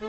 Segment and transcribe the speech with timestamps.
[0.00, 0.06] Bom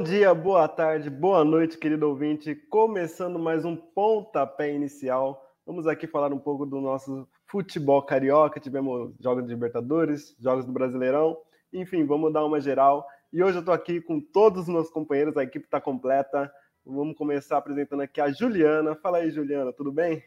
[0.00, 2.54] dia, boa tarde, boa noite, querido ouvinte.
[2.54, 5.44] Começando mais um pontapé inicial.
[5.66, 8.60] Vamos aqui falar um pouco do nosso futebol carioca.
[8.60, 11.36] Tivemos jogos de Libertadores, jogos do Brasileirão.
[11.72, 13.04] Enfim, vamos dar uma geral.
[13.32, 16.48] E hoje eu estou aqui com todos os meus companheiros, a equipe está completa.
[16.90, 18.96] Vamos começar apresentando aqui a Juliana.
[18.96, 20.24] Fala aí, Juliana, tudo bem?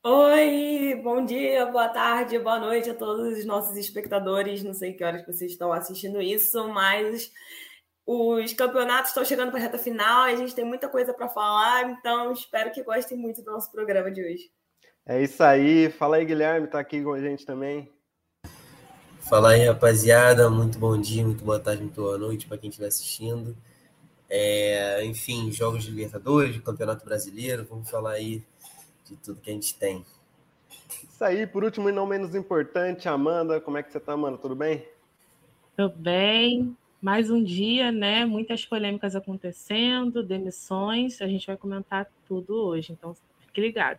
[0.00, 4.62] Oi, bom dia, boa tarde, boa noite a todos os nossos espectadores.
[4.62, 7.32] Não sei que horas vocês estão assistindo isso, mas
[8.06, 11.28] os campeonatos estão chegando para a reta final e a gente tem muita coisa para
[11.28, 14.52] falar, então espero que gostem muito do nosso programa de hoje.
[15.04, 15.90] É isso aí.
[15.90, 17.92] Fala aí, Guilherme, está aqui com a gente também.
[19.28, 20.48] Fala aí, rapaziada.
[20.48, 23.56] Muito bom dia, muito boa tarde, muito boa noite para quem estiver assistindo.
[24.30, 28.44] É, enfim, jogos de Libertadores, de Campeonato Brasileiro, vamos falar aí
[29.04, 30.06] de tudo que a gente tem.
[31.02, 34.38] Isso aí, por último e não menos importante, Amanda, como é que você tá, Amanda?
[34.38, 34.86] Tudo bem?
[35.76, 38.24] Tudo bem, mais um dia, né?
[38.24, 41.20] Muitas polêmicas acontecendo, demissões.
[41.20, 43.98] A gente vai comentar tudo hoje, então fique ligado.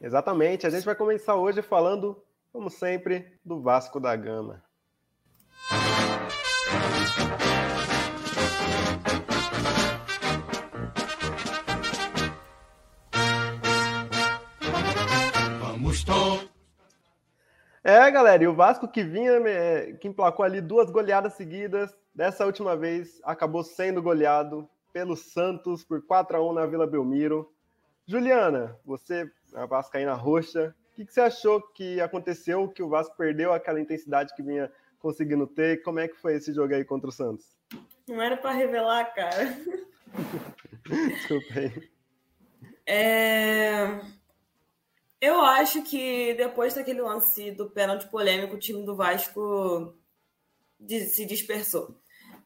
[0.00, 0.66] Exatamente.
[0.66, 2.16] A gente vai começar hoje falando,
[2.52, 4.62] como sempre, do Vasco da Gama.
[17.82, 22.44] É, galera, e o Vasco que vinha, é, que emplacou ali duas goleadas seguidas, Dessa
[22.44, 27.50] última vez, acabou sendo goleado pelo Santos por 4 a 1 na Vila Belmiro.
[28.04, 33.16] Juliana, você, a Vascaína roxa, o que, que você achou que aconteceu, que o Vasco
[33.16, 35.82] perdeu aquela intensidade que vinha conseguindo ter?
[35.82, 37.56] Como é que foi esse jogo aí contra o Santos?
[38.08, 39.56] Não era para revelar, cara.
[40.84, 41.90] Desculpa aí.
[42.84, 44.00] É...
[45.20, 49.94] Eu acho que depois daquele lance do pênalti polêmico, o time do Vasco
[50.88, 51.94] se dispersou.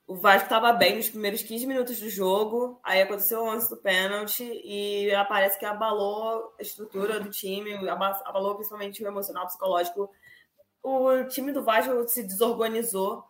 [0.06, 3.76] O Vasco estava bem nos primeiros 15 minutos do jogo, aí aconteceu o lance do
[3.76, 10.10] pênalti e parece que abalou a estrutura do time, abalou principalmente o emocional, psicológico.
[10.82, 13.24] O time do Vasco se desorganizou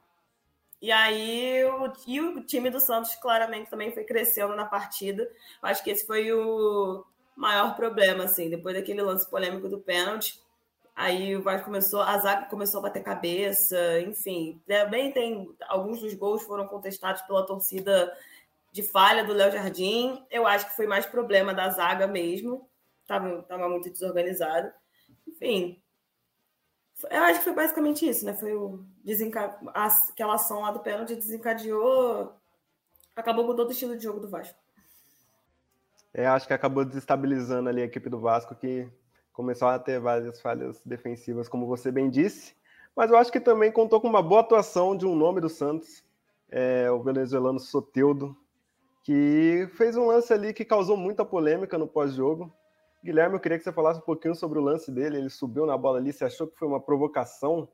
[0.80, 5.30] e aí o, e o time do Santos claramente também foi crescendo na partida.
[5.62, 7.04] Acho que esse foi o
[7.36, 10.42] maior problema, assim, depois daquele lance polêmico do pênalti
[10.94, 14.62] Aí o Vasco começou, a zaga começou a bater cabeça, enfim.
[14.64, 18.16] Também tem alguns dos gols foram contestados pela torcida
[18.70, 20.24] de falha do Léo Jardim.
[20.30, 22.68] Eu acho que foi mais problema da zaga mesmo.
[23.08, 24.72] Tava, tava muito desorganizado.
[25.26, 25.82] Enfim.
[27.10, 28.32] Eu acho que foi basicamente isso, né?
[28.32, 29.58] Foi o desenca...
[29.74, 32.32] aquela ação lá do pênalti desencadeou.
[33.16, 34.58] Acabou com todo o estilo de jogo do Vasco.
[36.14, 38.88] É, acho que acabou desestabilizando ali a equipe do Vasco, que
[39.32, 42.54] começou a ter várias falhas defensivas, como você bem disse,
[42.94, 46.04] mas eu acho que também contou com uma boa atuação de um nome do Santos,
[46.48, 48.36] é, o venezuelano Soteudo,
[49.02, 52.54] que fez um lance ali que causou muita polêmica no pós-jogo.
[53.04, 55.18] Guilherme, eu queria que você falasse um pouquinho sobre o lance dele.
[55.18, 57.68] Ele subiu na bola ali, você achou que foi uma provocação?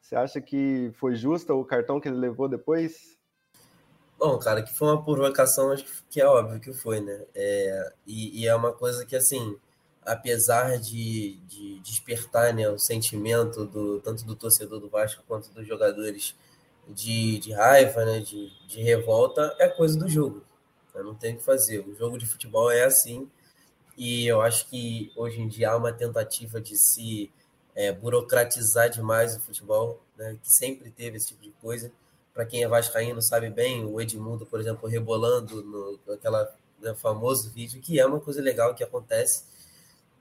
[0.00, 3.15] Você acha que foi justa o cartão que ele levou depois?
[4.18, 7.24] Bom, cara, que foi uma provocação, acho que é óbvio que foi, né?
[7.34, 9.58] É, e, e, é uma coisa que, assim,
[10.04, 15.66] apesar de, de despertar né, o sentimento do tanto do torcedor do Vasco quanto dos
[15.66, 16.34] jogadores
[16.88, 20.42] de, de raiva, né, de, de revolta, é coisa do jogo.
[20.94, 21.80] Eu não tem o que fazer.
[21.80, 23.30] O jogo de futebol é assim.
[23.98, 27.30] E eu acho que hoje em dia há uma tentativa de se
[27.74, 31.92] é, burocratizar demais o futebol, né, que sempre teve esse tipo de coisa.
[32.36, 37.50] Para quem é vascaíno sabe bem, o Edmundo, por exemplo, rebolando no aquela né, famoso
[37.50, 39.44] vídeo, que é uma coisa legal que acontece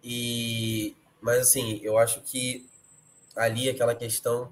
[0.02, 2.70] e, mas assim, eu acho que
[3.36, 4.50] ali aquela questão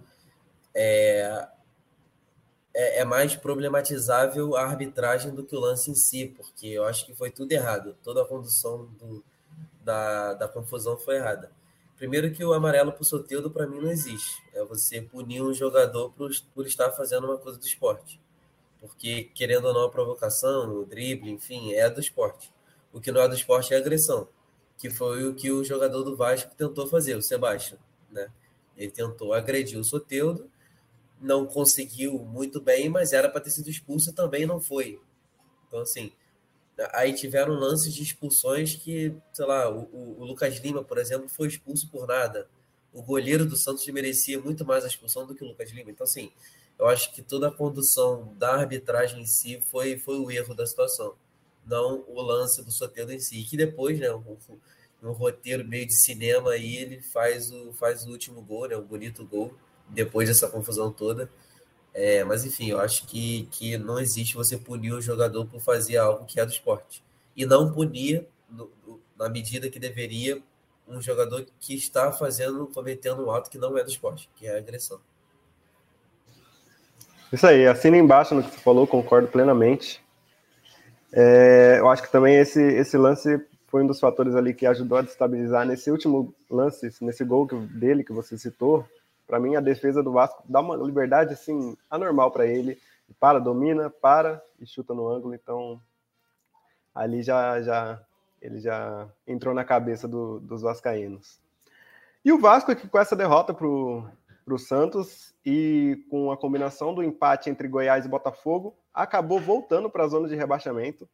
[0.76, 1.48] é,
[2.74, 7.06] é, é, mais problematizável a arbitragem do que o lance em si, porque eu acho
[7.06, 7.96] que foi tudo errado.
[8.04, 9.24] Toda a condução do,
[9.82, 11.50] da, da confusão foi errada.
[12.04, 14.44] Primeiro que o amarelo para o Soteudo, para mim, não existe.
[14.54, 18.20] É você punir um jogador por, por estar fazendo uma coisa do esporte.
[18.82, 22.52] Porque, querendo ou não, a provocação, o drible, enfim, é do esporte.
[22.92, 24.28] O que não é do esporte é agressão
[24.78, 27.80] que foi o que o jogador do Vasco tentou fazer, o Sebastião,
[28.12, 28.30] né?
[28.76, 30.52] Ele tentou agredir o Soteudo,
[31.22, 35.00] não conseguiu muito bem, mas era para ter sido expulso também não foi.
[35.66, 36.12] Então, assim,
[36.94, 41.48] aí tiveram lances de expulsões que, sei lá, o, o, Lucas Lima, por exemplo, foi
[41.48, 42.48] expulso por nada.
[42.92, 45.92] O goleiro do Santos merecia muito mais a expulsão do que o Lucas Lima.
[45.92, 46.32] Então, assim,
[46.78, 50.66] eu acho que toda a condução da arbitragem em si foi, foi o erro da
[50.66, 51.16] situação
[51.66, 54.10] não o lance do Soteldo em si, que depois, né,
[55.02, 58.78] um roteiro meio de cinema aí, ele faz o, faz o último gol, né?
[58.78, 59.54] Um bonito gol,
[59.90, 61.30] depois dessa confusão toda.
[61.94, 65.98] É, mas enfim, eu acho que, que não existe você punir o jogador por fazer
[65.98, 67.04] algo que é do esporte.
[67.36, 68.70] E não punir, no,
[69.18, 70.42] na medida que deveria,
[70.88, 74.58] um jogador que está fazendo, cometendo um ato que não é do esporte, que é
[74.58, 75.00] agressão.
[77.32, 80.04] Isso aí, assina embaixo no que você falou, concordo plenamente.
[81.12, 84.98] É, eu acho que também esse, esse lance foi um dos fatores ali que ajudou
[84.98, 88.86] a destabilizar nesse último lance, nesse gol que, dele que você citou.
[89.26, 92.78] Para mim, a defesa do Vasco dá uma liberdade assim anormal para ele.
[93.20, 95.34] Para, domina, para e chuta no ângulo.
[95.34, 95.82] Então,
[96.94, 98.02] ali já, já
[98.42, 101.40] ele já entrou na cabeça do, dos vascaínos.
[102.24, 107.04] E o Vasco aqui com essa derrota para o Santos e com a combinação do
[107.04, 111.08] empate entre Goiás e Botafogo, acabou voltando para a zona de rebaixamento.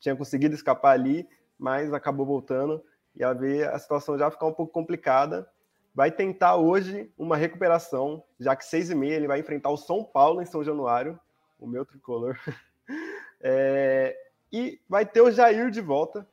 [0.00, 1.28] Tinha conseguido escapar ali
[1.58, 2.82] mas acabou voltando
[3.14, 5.50] e a ver a situação já ficar um pouco complicada.
[5.98, 10.04] Vai tentar hoje uma recuperação, já que seis e meia ele vai enfrentar o São
[10.04, 11.18] Paulo em São Januário,
[11.58, 12.38] o meu tricolor.
[13.40, 14.16] É,
[14.52, 16.28] e vai ter o Jair de volta,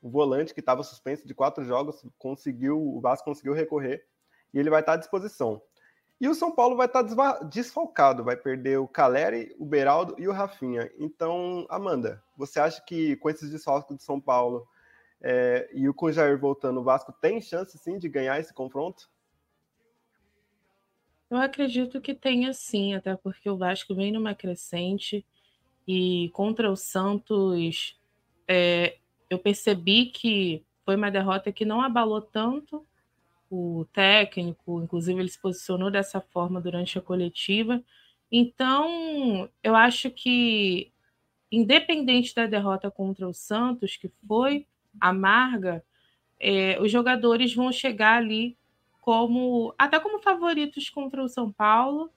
[0.00, 4.06] o volante que estava suspenso de quatro jogos, conseguiu, o Vasco conseguiu recorrer
[4.54, 5.60] e ele vai estar à disposição.
[6.20, 7.02] E o São Paulo vai estar
[7.42, 10.92] desfalcado, vai perder o Caleri, o Beraldo e o Rafinha.
[10.96, 14.68] Então, Amanda, você acha que com esses desfalques do São Paulo
[15.22, 19.08] é, e o Jair voltando, o Vasco tem chance sim de ganhar esse confronto?
[21.30, 25.24] Eu acredito que tenha sim, até porque o Vasco vem numa crescente
[25.86, 27.98] e contra o Santos
[28.46, 28.98] é,
[29.30, 32.84] eu percebi que foi uma derrota que não abalou tanto
[33.50, 37.82] o técnico, inclusive ele se posicionou dessa forma durante a coletiva.
[38.30, 40.90] Então, eu acho que,
[41.50, 44.66] independente da derrota contra o Santos, que foi
[45.00, 45.84] amarga,
[46.38, 48.56] é, os jogadores vão chegar ali
[49.00, 52.10] como até como favoritos contra o São Paulo,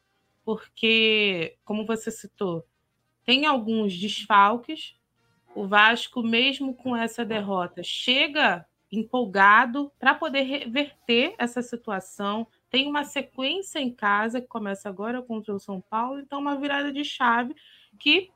[0.43, 2.63] porque, como você citou,
[3.25, 4.95] tem alguns desfalques.
[5.55, 12.45] O Vasco, mesmo com essa derrota, chega empolgado para poder reverter essa situação.
[12.69, 16.91] Tem uma sequência em casa que começa agora contra o São Paulo, então uma virada
[16.91, 17.55] de chave
[17.99, 18.29] que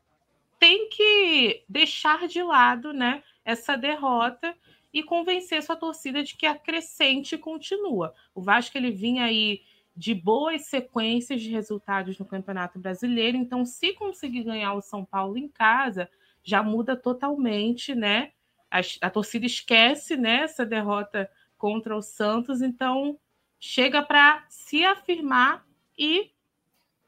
[0.59, 4.55] tem que deixar de lado, né, essa derrota
[4.93, 8.13] e convencer sua torcida de que a crescente continua.
[8.33, 9.61] O Vasco ele vinha aí
[9.95, 15.37] de boas sequências de resultados no Campeonato Brasileiro, então se conseguir ganhar o São Paulo
[15.37, 16.09] em casa,
[16.43, 18.31] já muda totalmente, né,
[18.71, 23.19] a, a torcida esquece né, essa derrota contra o Santos, então
[23.59, 25.65] chega para se afirmar
[25.97, 26.31] e,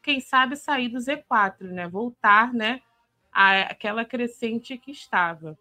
[0.01, 1.87] quem sabe, sair do Z4, né?
[1.87, 2.81] Voltar né,
[3.31, 5.57] àquela crescente que estava.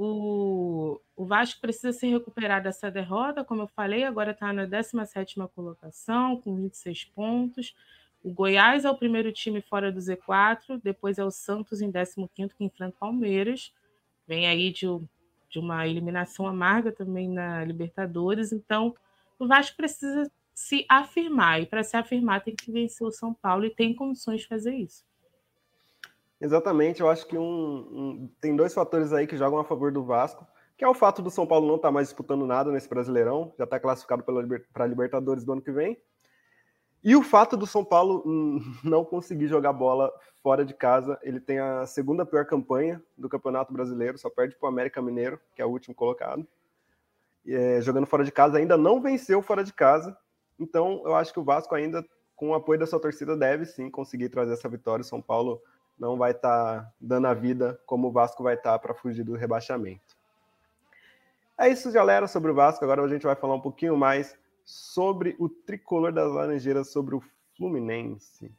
[0.00, 5.34] O, o Vasco precisa se recuperar dessa derrota, como eu falei, agora está na 17
[5.54, 7.74] colocação, com 26 pontos.
[8.22, 12.14] O Goiás é o primeiro time fora do Z4, depois é o Santos em 15
[12.56, 13.74] que enfrenta o Palmeiras.
[14.26, 14.86] Vem aí de
[15.48, 18.52] de uma eliminação amarga também na Libertadores.
[18.52, 18.94] Então,
[19.38, 23.64] o Vasco precisa se afirmar, e para se afirmar tem que vencer o São Paulo
[23.64, 25.04] e tem condições de fazer isso.
[26.40, 30.04] Exatamente, eu acho que um, um, tem dois fatores aí que jogam a favor do
[30.04, 30.46] Vasco,
[30.76, 33.52] que é o fato do São Paulo não estar tá mais disputando nada nesse Brasileirão,
[33.58, 36.00] já está classificado para a Libertadores do ano que vem,
[37.02, 38.22] e o fato do São Paulo
[38.84, 43.72] não conseguir jogar bola fora de casa, ele tem a segunda pior campanha do Campeonato
[43.72, 46.46] Brasileiro, só perde para o América Mineiro, que é o último colocado.
[47.46, 50.16] É, jogando fora de casa, ainda não venceu fora de casa.
[50.58, 52.04] Então, eu acho que o Vasco ainda,
[52.36, 55.02] com o apoio da sua torcida, deve sim conseguir trazer essa vitória.
[55.02, 55.62] O São Paulo
[55.98, 59.24] não vai estar tá dando a vida como o Vasco vai estar tá para fugir
[59.24, 60.16] do rebaixamento.
[61.58, 62.84] É isso, galera, sobre o Vasco.
[62.84, 67.22] Agora a gente vai falar um pouquinho mais sobre o tricolor das Laranjeiras, sobre o
[67.56, 68.52] Fluminense.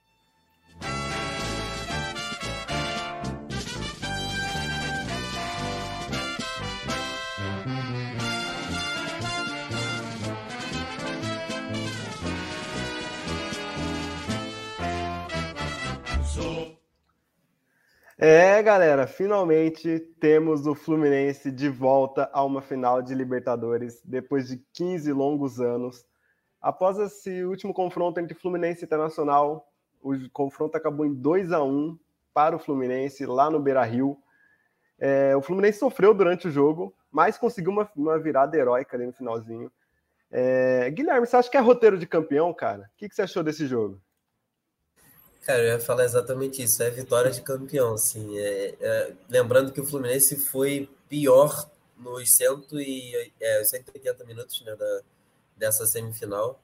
[18.22, 24.58] É, galera, finalmente temos o Fluminense de volta a uma final de Libertadores depois de
[24.74, 26.06] 15 longos anos.
[26.62, 29.72] Após esse último confronto entre Fluminense e Internacional,
[30.02, 31.98] o confronto acabou em 2 a 1
[32.34, 34.18] para o Fluminense lá no Beira-Rio.
[35.00, 39.14] É, o Fluminense sofreu durante o jogo, mas conseguiu uma, uma virada heróica ali no
[39.14, 39.72] finalzinho.
[40.30, 42.92] É, Guilherme, você acha que é roteiro de campeão, cara?
[42.94, 44.02] O que, que você achou desse jogo?
[45.42, 46.82] Cara, eu ia falar exatamente isso.
[46.84, 48.38] É vitória de campeão, assim.
[48.38, 54.76] É, é, lembrando que o Fluminense foi pior nos cento e, é, 180 minutos né,
[54.76, 55.02] da,
[55.58, 56.60] dessa semifinal,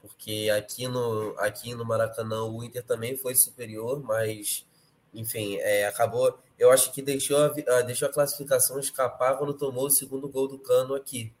[0.00, 4.66] porque aqui no, aqui no Maracanã o Inter também foi superior, mas
[5.14, 6.38] enfim, é, acabou.
[6.58, 10.58] Eu acho que deixou a, deixou a classificação escapar quando tomou o segundo gol do
[10.58, 11.32] Cano aqui,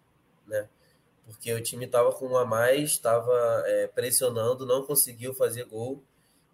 [0.46, 0.68] né?
[1.26, 3.32] Porque o time estava com um a mais, estava
[3.66, 6.02] é, pressionando, não conseguiu fazer gol.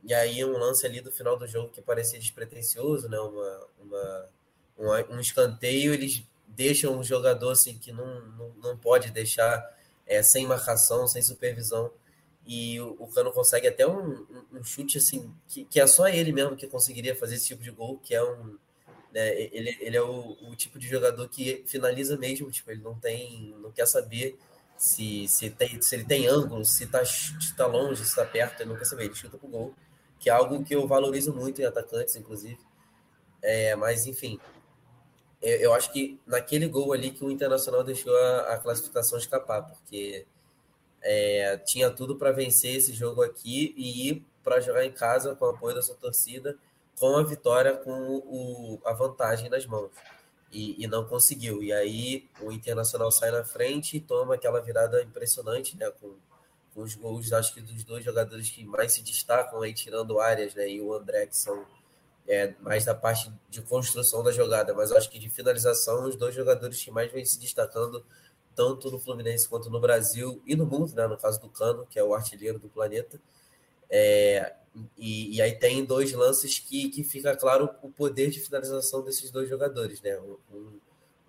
[0.02, 3.18] E aí um lance ali do final do jogo que parecia despretensioso, né?
[3.18, 9.62] Uma, uma, um, escanteio, eles deixam um jogador assim que não, não, não pode deixar
[10.06, 11.92] é, sem marcação, sem supervisão.
[12.46, 16.32] E o, o Cano consegue até um, um, chute assim, que, que é só ele
[16.32, 18.58] mesmo que conseguiria fazer esse tipo de gol, que é um.
[19.12, 22.94] Né, ele, ele é o, o tipo de jogador que finaliza mesmo, tipo, ele não
[22.94, 23.54] tem.
[23.60, 24.38] não quer saber
[24.78, 27.02] se, se, tem, se ele tem ângulo, se está
[27.56, 29.74] tá longe, se está perto, ele não quer saber, ele chuta pro gol
[30.20, 32.60] que é algo que eu valorizo muito em atacantes, inclusive.
[33.42, 34.38] É, mas, enfim,
[35.40, 39.62] eu, eu, acho que naquele gol ali que o Internacional deixou a, a classificação escapar,
[39.62, 40.26] porque
[41.02, 45.46] é, tinha tudo para vencer esse jogo aqui e ir para jogar em casa com
[45.46, 46.56] o apoio da sua torcida,
[46.98, 49.90] com a vitória, com o, a vantagem nas mãos.
[50.52, 51.62] E, e, não conseguiu.
[51.62, 55.90] E aí o Internacional sai na frente e toma aquela virada impressionante, né?
[55.92, 56.16] Com
[56.74, 60.68] os gols, acho que dos dois jogadores que mais se destacam aí, tirando áreas, né?
[60.68, 61.66] E o André, que são
[62.26, 66.34] é, mais da parte de construção da jogada, mas acho que de finalização, os dois
[66.34, 68.04] jogadores que mais vêm se destacando,
[68.54, 71.06] tanto no Fluminense quanto no Brasil e no mundo, né?
[71.06, 73.20] No caso do Cano, que é o artilheiro do planeta.
[73.88, 74.54] É,
[74.96, 79.30] e, e, aí tem dois lances que, que fica claro o poder de finalização desses
[79.30, 80.16] dois jogadores, né?
[80.52, 80.78] Um,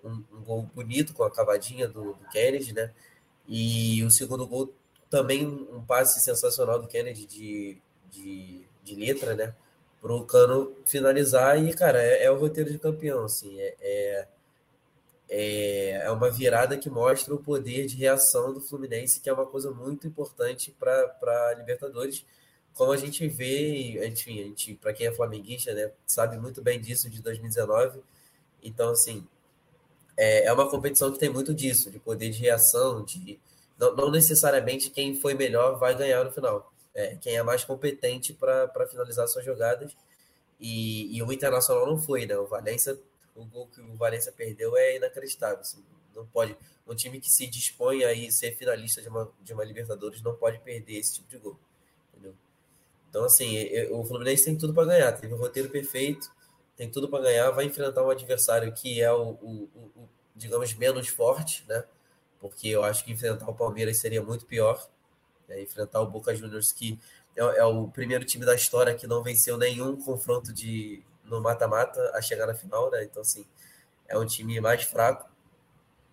[0.04, 2.94] um, um gol bonito com a cavadinha do, do Kennedy, né?
[3.48, 4.74] E o segundo gol
[5.12, 7.78] também um passe sensacional do Kennedy de,
[8.10, 9.54] de, de letra, né?
[10.02, 13.60] Para o Cano finalizar e, cara, é, é, o roteiro de campeão, assim.
[13.60, 14.28] É, é,
[15.30, 19.46] é, é uma virada que mostra o poder de reação do Fluminense, que é uma
[19.46, 22.26] coisa muito importante para Libertadores.
[22.74, 26.80] Como a gente vê, enfim, a gente, para quem é flamenguista, né, sabe muito bem
[26.80, 28.02] disso de 2019.
[28.64, 29.28] Então, assim,
[30.16, 33.38] é, é uma competição que tem muito disso, de poder de reação, de
[33.82, 36.72] não, não necessariamente quem foi melhor vai ganhar no final.
[36.94, 39.98] É, quem é mais competente para finalizar suas jogadas.
[40.60, 42.38] E, e, o Internacional não foi, né?
[42.38, 43.00] O Valência,
[43.36, 45.62] o gol que o Valência perdeu é inacreditável.
[45.62, 45.84] Assim,
[46.14, 46.56] não pode.
[46.86, 50.60] Um time que se dispõe a ser finalista de uma, de uma Libertadores não pode
[50.60, 51.58] perder esse tipo de gol.
[52.14, 52.36] Entendeu?
[53.10, 55.12] Então, assim, o Fluminense tem tudo para ganhar.
[55.14, 56.32] Teve um roteiro perfeito,
[56.78, 57.50] tem tudo para ganhar.
[57.50, 61.84] Vai enfrentar um adversário que é o, o, o, digamos, menos forte, né?
[62.42, 64.84] Porque eu acho que enfrentar o Palmeiras seria muito pior.
[65.48, 65.62] Né?
[65.62, 67.00] Enfrentar o Boca Juniors, que
[67.36, 72.12] é, é, o primeiro time da história que não venceu nenhum confronto de no mata-mata
[72.14, 73.04] a chegar na final, né?
[73.04, 73.46] Então, assim,
[74.08, 75.30] é um time mais fraco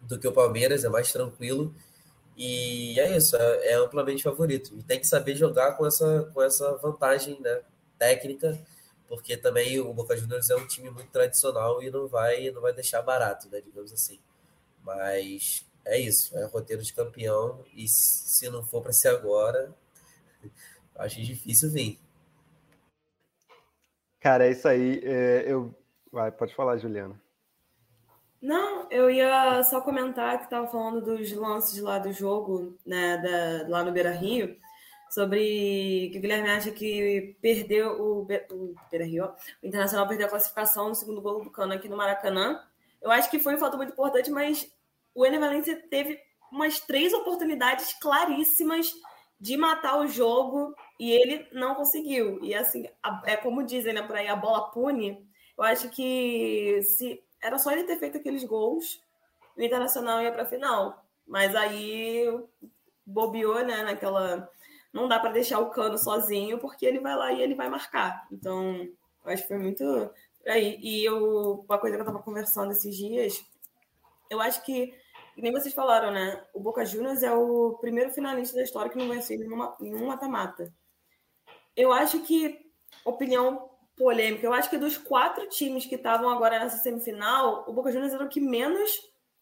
[0.03, 1.75] do que o Palmeiras, é mais tranquilo.
[2.37, 4.73] E é isso, é, é amplamente favorito.
[4.79, 7.63] E tem que saber jogar com essa, com essa vantagem né,
[7.99, 8.57] técnica,
[9.09, 12.73] porque também o Boca Juniors é um time muito tradicional e não vai, não vai
[12.73, 14.21] deixar barato, né, digamos assim.
[14.85, 17.65] Mas é isso, é roteiro de campeão.
[17.75, 19.75] E se não for para ser agora,
[20.97, 21.99] acho difícil vir.
[24.21, 25.01] Cara, é isso aí.
[25.03, 25.75] É, eu...
[26.13, 27.21] Vai, pode falar, Juliana.
[28.41, 33.69] Não, eu ia só comentar que estava falando dos lances lá do jogo, né, da,
[33.69, 34.57] lá no Beira Rio,
[35.11, 40.31] sobre que o Guilherme acha que perdeu o, o Beira Rio, o Internacional perdeu a
[40.31, 42.63] classificação no segundo gol do Cano aqui no Maracanã.
[43.03, 44.71] Eu acho que foi um fato muito importante, mas
[45.19, 46.17] o Ener Valencia teve
[46.53, 48.95] umas três oportunidades claríssimas
[49.41, 52.39] de matar o jogo e ele não conseguiu.
[52.41, 52.89] E assim,
[53.25, 55.29] é como dizem, né, por aí, a bola pune.
[55.57, 59.03] Eu acho que se era só ele ter feito aqueles gols,
[59.57, 61.05] o Internacional ia para a final.
[61.27, 62.25] Mas aí
[63.05, 64.49] bobeou, né, naquela
[64.93, 68.25] não dá para deixar o Cano sozinho, porque ele vai lá e ele vai marcar.
[68.31, 68.89] Então,
[69.25, 69.83] eu acho que foi muito
[70.47, 70.79] aí.
[70.81, 73.45] E eu, uma coisa que eu estava conversando esses dias,
[74.31, 74.95] eu acho que
[75.39, 76.45] e nem vocês falaram, né?
[76.53, 79.39] O Boca Juniors é o primeiro finalista da história que não venceu
[79.79, 80.75] nenhum mata-mata.
[81.77, 82.59] Eu acho que,
[83.05, 87.93] opinião polêmica, eu acho que dos quatro times que estavam agora nessa semifinal, o Boca
[87.93, 88.91] Juniors era o que menos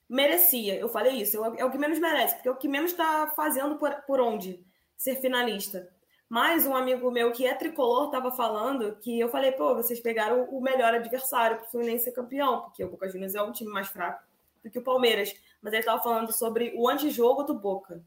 [0.07, 0.79] merecia.
[0.79, 3.77] Eu falei isso, é o que menos merece, porque é o que menos está fazendo
[3.77, 4.63] por, por onde
[4.99, 5.89] ser finalista.
[6.29, 10.45] Mas um amigo meu que é tricolor estava falando que eu falei, pô, vocês pegaram
[10.51, 13.73] o melhor adversário para o Fluminense ser campeão, porque o Boca Juniors é um time
[13.73, 14.23] mais fraco
[14.63, 15.33] do que o Palmeiras
[15.67, 18.01] mas ele estava falando sobre o antijogo do Boca.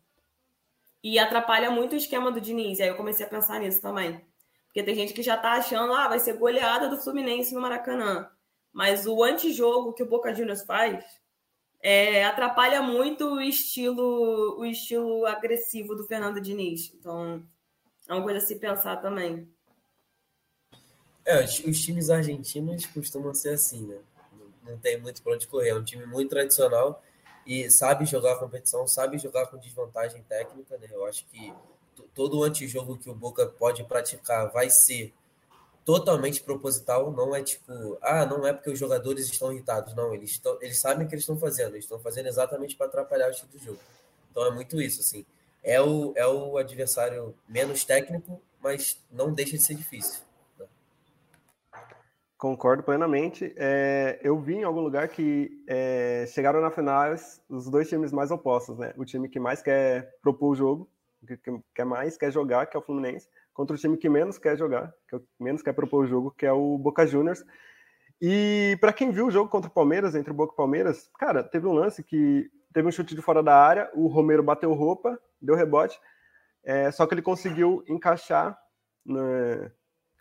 [1.03, 2.79] E atrapalha muito o esquema do Diniz.
[2.79, 4.25] E aí eu comecei a pensar nisso também.
[4.65, 8.29] Porque tem gente que já tá achando, ah, vai ser goleada do Fluminense no Maracanã.
[8.72, 11.03] Mas o antijogo que o Boca Juniors faz
[11.82, 16.94] é, atrapalha muito o estilo, o estilo agressivo do Fernando Diniz.
[16.94, 17.44] Então,
[18.08, 19.51] é uma coisa a se pensar também.
[21.25, 24.00] É, os times argentinos costumam ser assim, né?
[24.69, 25.69] Não, tem muito para onde correr.
[25.69, 27.01] É um time muito tradicional
[27.45, 30.88] e sabe jogar a competição, sabe jogar com desvantagem técnica, né?
[30.91, 31.53] Eu acho que
[32.13, 35.13] todo o antijogo que o Boca pode praticar vai ser
[35.83, 40.31] totalmente proposital, não é tipo, ah, não é porque os jogadores estão irritados, não, eles,
[40.31, 43.31] estão, eles sabem o que eles estão fazendo, eles estão fazendo exatamente para atrapalhar o
[43.31, 43.79] estilo do jogo.
[44.29, 45.25] Então é muito isso, assim.
[45.63, 50.21] É o, é o adversário menos técnico, mas não deixa de ser difícil.
[52.39, 52.50] Né?
[52.50, 53.53] Concordo plenamente.
[53.58, 57.13] É, eu vi em algum lugar que é, chegaram na final
[57.50, 58.93] os dois times mais opostos, né?
[58.98, 60.89] O time que mais quer propor o jogo,
[61.27, 61.38] que,
[61.75, 64.93] que mais quer jogar, que é o Fluminense, contra o time que menos quer jogar,
[65.08, 67.43] que é menos quer propor o jogo, que é o Boca Juniors.
[68.22, 71.10] E para quem viu o jogo contra o Palmeiras, entre o Boca e o Palmeiras,
[71.17, 74.74] cara, teve um lance que teve um chute de fora da área, o Romero bateu
[74.74, 76.00] roupa, deu rebote,
[76.63, 78.58] é, só que ele conseguiu encaixar
[79.05, 79.72] na,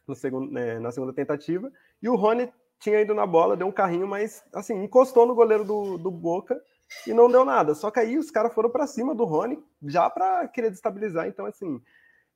[0.07, 1.71] no segundo, né, na segunda tentativa,
[2.03, 5.65] e o Rony tinha ido na bola, deu um carrinho, mas assim, encostou no goleiro
[5.65, 6.61] do, do Boca
[7.07, 7.75] e não deu nada.
[7.75, 11.27] Só que aí os caras foram para cima do Rony já para querer destabilizar.
[11.27, 11.83] Então, assim,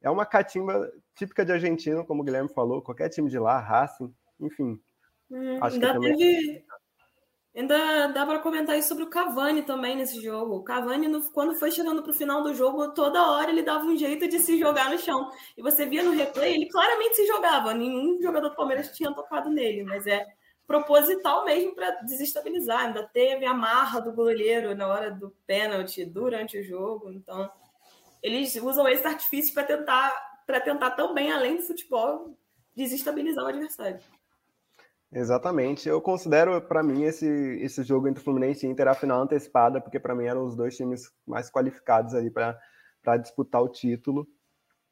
[0.00, 4.12] é uma catimba típica de argentino, como o Guilherme falou, qualquer time de lá, Racing,
[4.40, 4.80] enfim.
[5.30, 6.16] Hum, acho ainda que também...
[6.16, 6.64] teve...
[7.54, 10.56] Ainda dá para comentar isso sobre o Cavani também nesse jogo.
[10.56, 13.96] O Cavani, quando foi chegando para o final do jogo, toda hora ele dava um
[13.96, 15.30] jeito de se jogar no chão.
[15.56, 17.74] E você via no replay, ele claramente se jogava.
[17.74, 20.26] Nenhum jogador do Palmeiras tinha tocado nele, mas é
[20.66, 22.86] proposital mesmo para desestabilizar.
[22.86, 27.12] Ainda teve a marra do goleiro na hora do pênalti durante o jogo.
[27.12, 27.50] Então,
[28.22, 32.36] eles usam esse artifício para tentar para tentar também além do futebol
[32.74, 34.00] desestabilizar o adversário.
[35.12, 35.88] Exatamente.
[35.88, 40.00] Eu considero para mim esse esse jogo entre Fluminense e Inter a final antecipada, porque
[40.00, 44.26] para mim eram os dois times mais qualificados ali para disputar o título.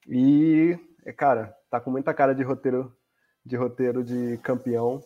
[0.07, 0.79] E,
[1.17, 2.95] cara, tá com muita cara de roteiro
[3.45, 5.01] de roteiro de campeão.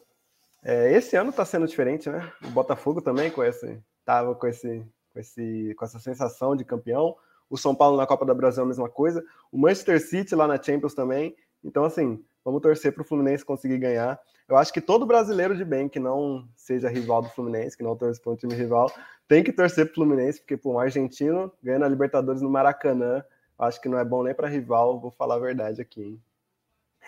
[0.65, 2.33] É, esse ano tá sendo diferente, né?
[2.43, 7.17] O Botafogo também com esse tava com esse com esse com essa sensação de campeão
[7.49, 10.47] o São Paulo na Copa do Brasil é a mesma coisa, o Manchester City lá
[10.47, 11.37] na Champions também.
[11.63, 14.21] Então, assim, vamos torcer para o Fluminense conseguir ganhar.
[14.47, 17.97] Eu acho que todo brasileiro de bem que não seja rival do Fluminense, que não
[17.97, 18.93] torce para um time rival,
[19.27, 23.25] tem que torcer para o Fluminense, porque pô, um argentino ganhando a Libertadores no Maracanã,
[23.59, 26.03] acho que não é bom nem para rival, vou falar a verdade aqui.
[26.03, 26.23] Hein?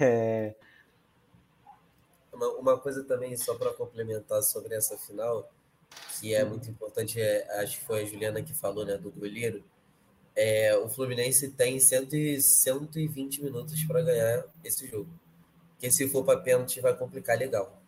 [0.01, 0.55] É...
[2.33, 5.51] Uma, uma coisa também, só para complementar sobre essa final,
[6.19, 9.63] que é muito importante, é, acho que foi a Juliana que falou, né, do goleiro
[10.37, 15.09] é, o Fluminense tem 100, 120 minutos para ganhar esse jogo.
[15.77, 17.81] Porque se for para pênalti, vai complicar legal.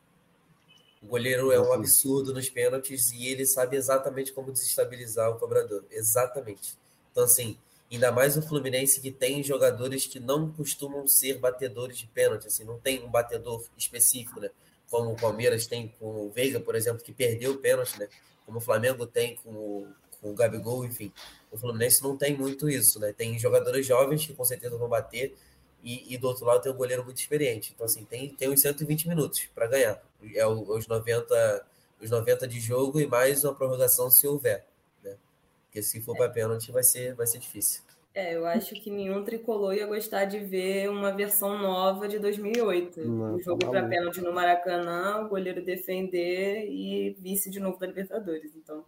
[1.03, 5.85] O goleiro é um absurdo nos pênaltis e ele sabe exatamente como desestabilizar o cobrador.
[5.91, 6.77] Exatamente.
[7.11, 7.57] Então, assim,
[7.91, 12.65] ainda mais o Fluminense que tem jogadores que não costumam ser batedores de pênalti, assim,
[12.65, 14.51] não tem um batedor específico, né?
[14.91, 18.09] Como o Palmeiras tem com o Veiga, por exemplo, que perdeu o pênalti, né?
[18.45, 19.89] Como o Flamengo tem com o,
[20.21, 21.13] com o Gabigol, enfim.
[21.51, 23.13] O Fluminense não tem muito isso, né?
[23.13, 25.35] Tem jogadores jovens que com certeza vão bater
[25.83, 27.73] e, e do outro lado tem um goleiro muito experiente.
[27.75, 30.03] Então, assim, tem, tem uns 120 minutos para ganhar.
[30.35, 31.67] É os 90,
[32.01, 34.67] os 90 de jogo e mais uma prorrogação se houver,
[35.03, 35.17] né?
[35.65, 37.83] Porque se for para pênalti vai ser, vai ser difícil.
[38.15, 43.01] É, eu acho que nenhum tricolor ia gostar de ver uma versão nova de 2008.
[43.07, 47.79] Não, o jogo tá para pênalti no Maracanã, o goleiro defender e vice de novo
[47.79, 48.57] da Libertadores.
[48.57, 48.85] Então,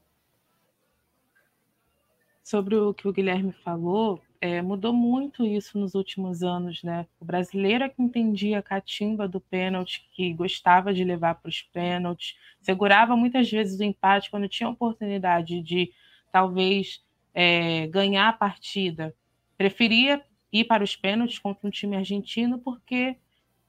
[2.42, 7.07] sobre o que o Guilherme falou, é, mudou muito isso nos últimos anos, né?
[7.20, 11.61] O brasileiro é que entendia a catimba do pênalti, que gostava de levar para os
[11.62, 15.92] pênaltis, segurava muitas vezes o empate quando tinha oportunidade de
[16.33, 19.14] talvez é, ganhar a partida.
[19.59, 23.16] Preferia ir para os pênaltis contra um time argentino porque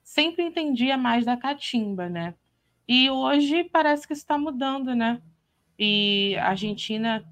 [0.01, 2.34] sempre entendia mais da catimba, né?
[2.88, 5.21] E hoje parece que isso está mudando, né?
[5.77, 7.25] E a Argentina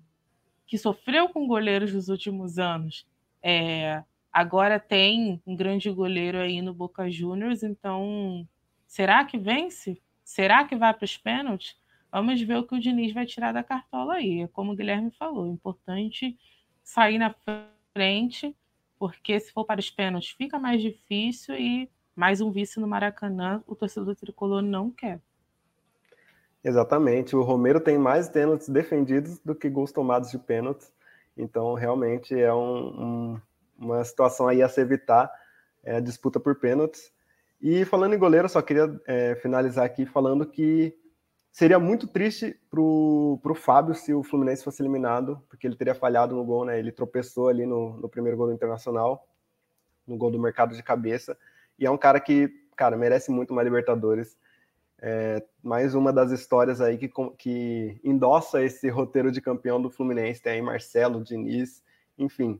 [0.67, 3.07] que sofreu com goleiros nos últimos anos.
[3.41, 8.47] É, agora tem um grande goleiro aí no Boca Juniors, então
[8.85, 10.01] será que vence?
[10.23, 11.77] Será que vai para os pênaltis?
[12.11, 14.47] Vamos ver o que o Diniz vai tirar da cartola aí.
[14.49, 16.37] Como o Guilherme falou, é importante
[16.83, 17.33] sair na
[17.93, 18.55] frente,
[18.97, 23.63] porque se for para os pênaltis fica mais difícil e mais um vice no Maracanã
[23.65, 25.21] o torcedor tricolor não quer.
[26.63, 27.35] Exatamente.
[27.35, 30.91] O Romero tem mais pênaltis defendidos do que gols tomados de pênaltis.
[31.41, 33.41] Então, realmente é um, um,
[33.77, 35.31] uma situação aí a se evitar
[35.83, 37.11] é, a disputa por pênaltis.
[37.61, 40.95] E falando em goleiro, só queria é, finalizar aqui falando que
[41.51, 46.35] seria muito triste pro, pro Fábio se o Fluminense fosse eliminado, porque ele teria falhado
[46.35, 46.79] no gol, né?
[46.79, 49.27] Ele tropeçou ali no, no primeiro gol do Internacional,
[50.07, 51.37] no gol do mercado de cabeça.
[51.77, 54.37] E é um cara que, cara, merece muito uma Libertadores.
[55.01, 60.41] É, mais uma das histórias aí que, que endossa esse roteiro de campeão do Fluminense.
[60.41, 61.81] Tem aí Marcelo, Diniz,
[62.17, 62.59] enfim.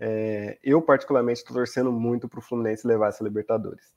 [0.00, 3.94] É, eu, particularmente, estou torcendo muito para o Fluminense levar essa Libertadores.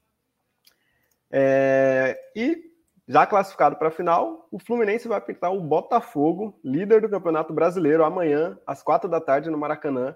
[1.31, 2.71] É, e
[3.07, 8.03] já classificado para a final, o Fluminense vai pintar o Botafogo, líder do Campeonato Brasileiro,
[8.03, 10.15] amanhã, às quatro da tarde, no Maracanã.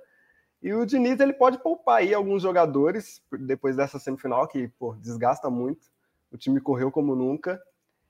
[0.62, 5.50] E o Diniz ele pode poupar aí alguns jogadores depois dessa semifinal, que pô, desgasta
[5.50, 5.88] muito.
[6.32, 7.60] O time correu como nunca.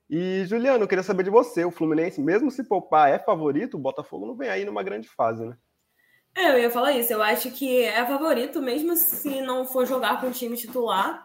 [0.09, 1.63] E, Juliano, eu queria saber de você.
[1.63, 3.75] O Fluminense, mesmo se poupar, é favorito?
[3.75, 5.55] O Botafogo não vem aí numa grande fase, né?
[6.35, 7.13] É, eu ia falar isso.
[7.13, 11.23] Eu acho que é favorito, mesmo se não for jogar com o time titular,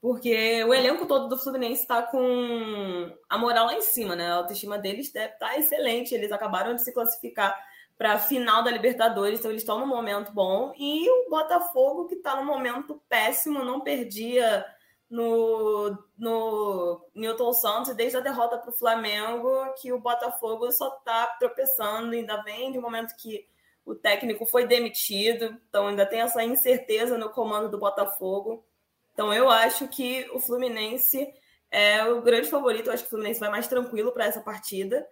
[0.00, 4.28] porque o elenco todo do Fluminense está com a moral lá em cima, né?
[4.28, 6.14] A autoestima deles deve estar tá excelente.
[6.14, 7.56] Eles acabaram de se classificar
[7.98, 10.72] para a final da Libertadores, então eles estão num momento bom.
[10.78, 14.64] E o Botafogo, que está num momento péssimo, não perdia
[15.10, 21.26] no, no Newton Santos desde a derrota para o Flamengo, que o Botafogo só está
[21.38, 23.44] tropeçando, ainda vem de um momento que
[23.84, 28.64] o técnico foi demitido, então ainda tem essa incerteza no comando do Botafogo.
[29.12, 31.28] Então eu acho que o Fluminense
[31.70, 35.04] é o grande favorito, eu acho que o Fluminense vai mais tranquilo para essa partida.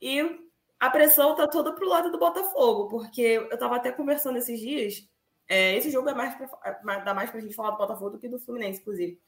[0.00, 0.20] E
[0.78, 5.08] a pressão tá toda pro lado do Botafogo, porque eu estava até conversando esses dias.
[5.48, 8.28] É, esse jogo é mais pra, dá mais pra gente falar do Botafogo do que
[8.28, 9.18] do Fluminense, inclusive.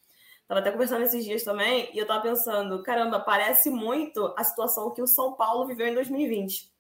[0.48, 4.90] Tava até conversando esses dias também, e eu tava pensando, caramba, parece muito a situação
[4.90, 6.72] que o São Paulo viveu em 2020.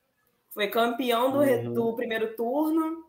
[0.48, 1.74] Foi campeão do, uhum.
[1.74, 3.04] do primeiro turno,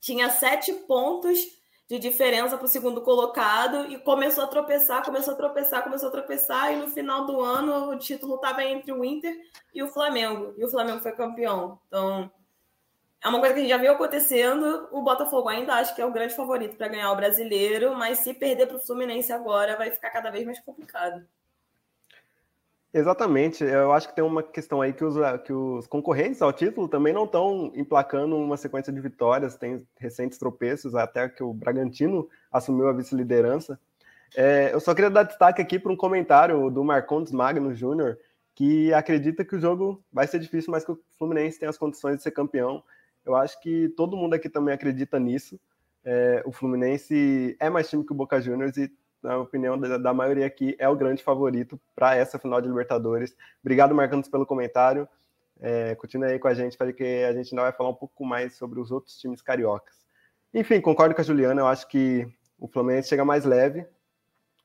[0.00, 1.40] tinha sete pontos
[1.88, 6.12] de diferença para o segundo colocado e começou a tropeçar, começou a tropeçar, começou a
[6.12, 9.36] tropeçar, e no final do ano o título estava entre o Inter
[9.74, 11.80] e o Flamengo, e o Flamengo foi campeão.
[11.88, 12.30] Então,
[13.22, 14.88] é uma coisa que a gente já viu acontecendo.
[14.90, 18.32] O Botafogo ainda acho que é o grande favorito para ganhar o brasileiro, mas se
[18.32, 21.22] perder para o Fluminense agora, vai ficar cada vez mais complicado.
[22.92, 23.62] Exatamente.
[23.62, 27.12] Eu acho que tem uma questão aí que os, que os concorrentes ao título também
[27.12, 32.88] não estão emplacando uma sequência de vitórias, tem recentes tropeços, até que o Bragantino assumiu
[32.88, 33.78] a vice-liderança.
[34.34, 38.18] É, eu só queria dar destaque aqui para um comentário do Marcondes Magno Júnior,
[38.54, 42.16] que acredita que o jogo vai ser difícil, mas que o Fluminense tem as condições
[42.16, 42.82] de ser campeão.
[43.30, 45.58] Eu acho que todo mundo aqui também acredita nisso.
[46.04, 48.90] É, o Fluminense é mais time que o Boca Juniors e
[49.22, 53.36] na opinião da, da maioria aqui, é o grande favorito para essa final de Libertadores.
[53.62, 55.08] Obrigado, Marcantes, pelo comentário.
[55.60, 58.24] É, continue aí com a gente, para que a gente ainda vai falar um pouco
[58.24, 60.06] mais sobre os outros times cariocas.
[60.54, 62.26] Enfim, concordo com a Juliana, eu acho que
[62.58, 63.86] o Fluminense chega mais leve,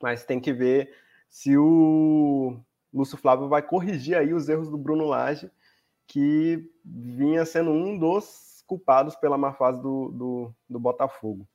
[0.01, 0.93] mas tem que ver
[1.29, 2.57] se o
[2.93, 5.51] Lúcio Flávio vai corrigir aí os erros do Bruno Lage,
[6.07, 11.47] que vinha sendo um dos culpados pela má fase do, do, do Botafogo.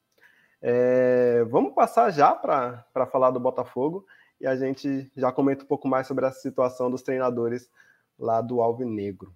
[0.63, 4.05] É, vamos passar já para falar do Botafogo
[4.41, 7.71] e a gente já comenta um pouco mais sobre a situação dos treinadores
[8.19, 9.35] lá do Alvinegro.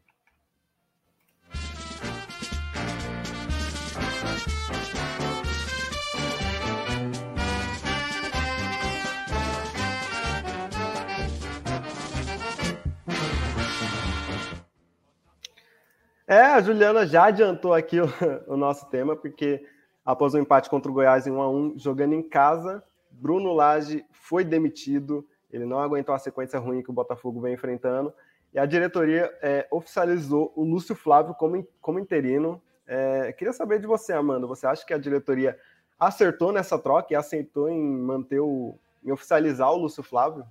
[16.26, 18.06] É, a Juliana já adiantou aqui o,
[18.48, 19.64] o nosso tema, porque
[20.04, 22.82] após o um empate contra o Goiás em 1 a 1 jogando em casa.
[23.10, 28.12] Bruno Lage foi demitido, ele não aguentou a sequência ruim que o Botafogo vem enfrentando.
[28.52, 32.60] E a diretoria é, oficializou o Lúcio Flávio como, como interino.
[32.86, 34.46] É, queria saber de você, Amanda.
[34.46, 35.58] Você acha que a diretoria
[35.98, 38.78] acertou nessa troca e aceitou em manter o.
[39.04, 40.44] em oficializar o Lúcio Flávio?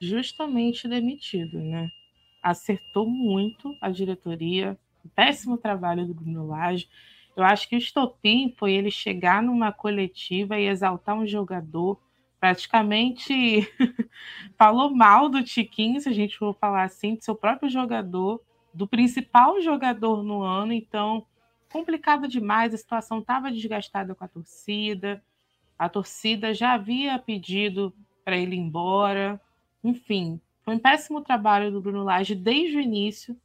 [0.00, 1.88] Justamente demitido, né?
[2.44, 4.78] Acertou muito a diretoria.
[5.14, 6.88] Péssimo trabalho do Bruno Lage.
[7.34, 11.98] Eu acho que o estopim foi ele chegar numa coletiva e exaltar um jogador,
[12.38, 13.66] praticamente
[14.58, 18.40] falou mal do Tiquinho, se a gente for falar assim, do seu próprio jogador,
[18.72, 21.26] do principal jogador no ano, então
[21.72, 25.22] complicado demais, a situação estava desgastada com a torcida,
[25.78, 27.92] a torcida já havia pedido
[28.24, 29.40] para ele ir embora,
[29.82, 33.36] enfim, foi um péssimo trabalho do Bruno Lage desde o início,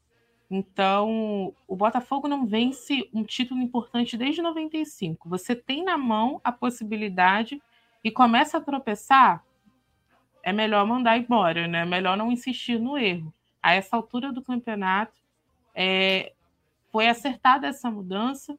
[0.50, 5.30] então, o Botafogo não vence um título importante desde 95.
[5.30, 7.62] Você tem na mão a possibilidade
[8.04, 9.46] e começa a tropeçar,
[10.42, 11.82] é melhor mandar embora, né?
[11.82, 13.32] É melhor não insistir no erro.
[13.62, 15.20] A essa altura do campeonato,
[15.76, 16.34] é,
[16.92, 18.58] foi acertada essa mudança.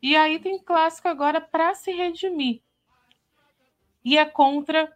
[0.00, 2.60] E aí tem clássico agora para se redimir.
[4.04, 4.92] E é contra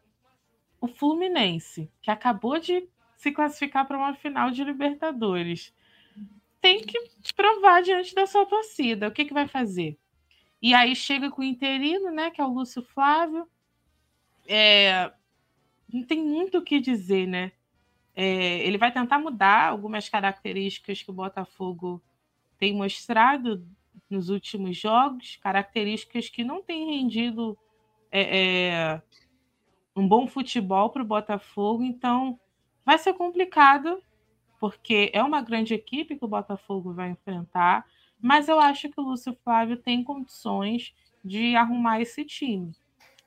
[0.80, 5.74] o Fluminense, que acabou de se classificar para uma final de Libertadores.
[6.60, 6.98] Tem que
[7.34, 9.08] provar diante da sua torcida.
[9.08, 9.98] O que, que vai fazer?
[10.60, 12.30] E aí chega com o interino, né?
[12.30, 13.48] Que é o Lúcio Flávio.
[14.46, 15.12] É,
[15.92, 17.52] não tem muito o que dizer, né?
[18.14, 22.02] É, ele vai tentar mudar algumas características que o Botafogo
[22.58, 23.66] tem mostrado
[24.08, 27.58] nos últimos jogos, características que não têm rendido
[28.10, 29.02] é, é,
[29.94, 32.38] um bom futebol para o Botafogo, então
[32.86, 34.00] vai ser complicado,
[34.60, 37.84] porque é uma grande equipe que o Botafogo vai enfrentar,
[38.22, 40.94] mas eu acho que o Lúcio Flávio tem condições
[41.24, 42.70] de arrumar esse time.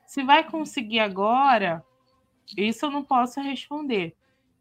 [0.08, 1.84] Se vai conseguir agora,
[2.58, 4.16] isso eu não posso responder,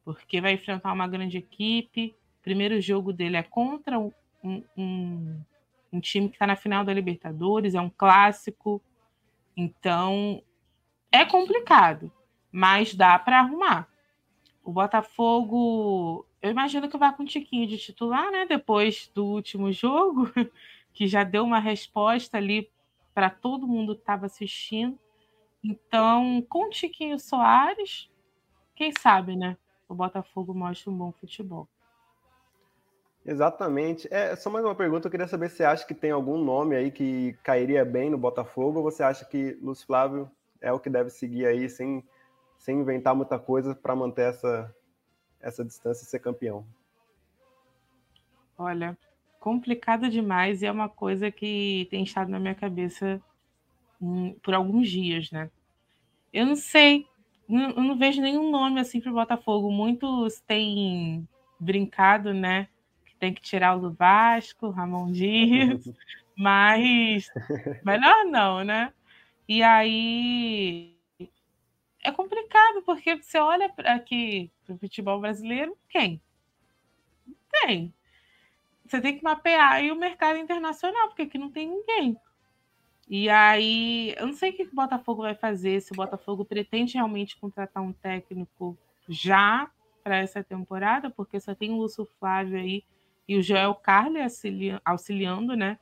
[0.04, 2.14] porque vai enfrentar uma grande equipe.
[2.40, 4.12] O primeiro jogo dele é contra um,
[4.76, 5.40] um,
[5.92, 8.82] um time que está na final da Libertadores, é um clássico.
[9.56, 10.42] Então
[11.10, 12.12] é complicado,
[12.50, 13.88] mas dá para arrumar.
[14.68, 18.44] O Botafogo, eu imagino que vai com um tiquinho de titular, né?
[18.44, 20.30] Depois do último jogo,
[20.92, 22.70] que já deu uma resposta ali
[23.14, 24.98] para todo mundo que estava assistindo.
[25.64, 28.10] Então, com o Tiquinho Soares,
[28.76, 29.56] quem sabe, né?
[29.88, 31.66] O Botafogo mostra um bom futebol.
[33.24, 34.06] Exatamente.
[34.10, 35.06] É só mais uma pergunta.
[35.06, 38.18] Eu queria saber se você acha que tem algum nome aí que cairia bem no
[38.18, 42.04] Botafogo ou você acha que Luiz Flávio é o que deve seguir aí sem,
[42.58, 44.74] sem inventar muita coisa para manter essa,
[45.40, 46.66] essa distância e ser campeão?
[48.58, 48.98] Olha,
[49.38, 53.20] complicado demais e é uma coisa que tem estado na minha cabeça
[54.42, 55.50] por alguns dias, né?
[56.32, 57.06] Eu não sei,
[57.48, 59.70] eu não vejo nenhum nome assim para o Botafogo.
[59.70, 61.26] Muitos têm
[61.58, 62.68] brincado, né?
[63.06, 65.88] Que tem que tirar o do Vasco, Ramon Dias,
[66.36, 67.26] mas
[67.84, 68.92] melhor não, né?
[69.48, 70.97] E aí
[72.02, 76.20] é complicado, porque você olha aqui para o futebol brasileiro, quem?
[77.62, 77.92] Tem.
[78.86, 82.16] Você tem que mapear aí o mercado internacional, porque aqui não tem ninguém.
[83.08, 86.94] E aí, eu não sei o que o Botafogo vai fazer, se o Botafogo pretende
[86.94, 88.76] realmente contratar um técnico
[89.08, 89.70] já
[90.04, 92.84] para essa temporada, porque só tem o Lúcio Flávio aí
[93.26, 94.18] e o Joel Carli
[94.84, 95.78] auxiliando, né?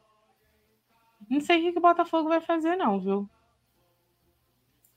[1.28, 3.28] Não sei o que o Botafogo vai fazer, não, viu?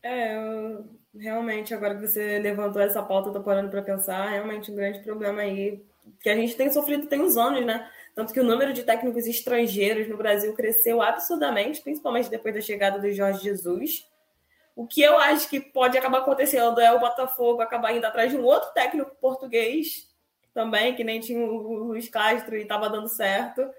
[0.02, 0.86] É, eu,
[1.18, 5.00] realmente, agora que você levantou essa pauta, eu tô parando para pensar, realmente um grande
[5.00, 5.84] problema aí,
[6.22, 7.90] que a gente tem sofrido tem uns anos, né?
[8.16, 13.00] Tanto que o número de técnicos estrangeiros no Brasil cresceu absurdamente, principalmente depois da chegada
[13.00, 14.08] do Jorge Jesus.
[14.76, 18.38] O que eu acho que pode acabar acontecendo é o Botafogo acabar indo atrás de
[18.38, 20.10] um outro técnico português
[20.54, 23.70] também, que nem tinha o Luiz Castro e estava dando certo,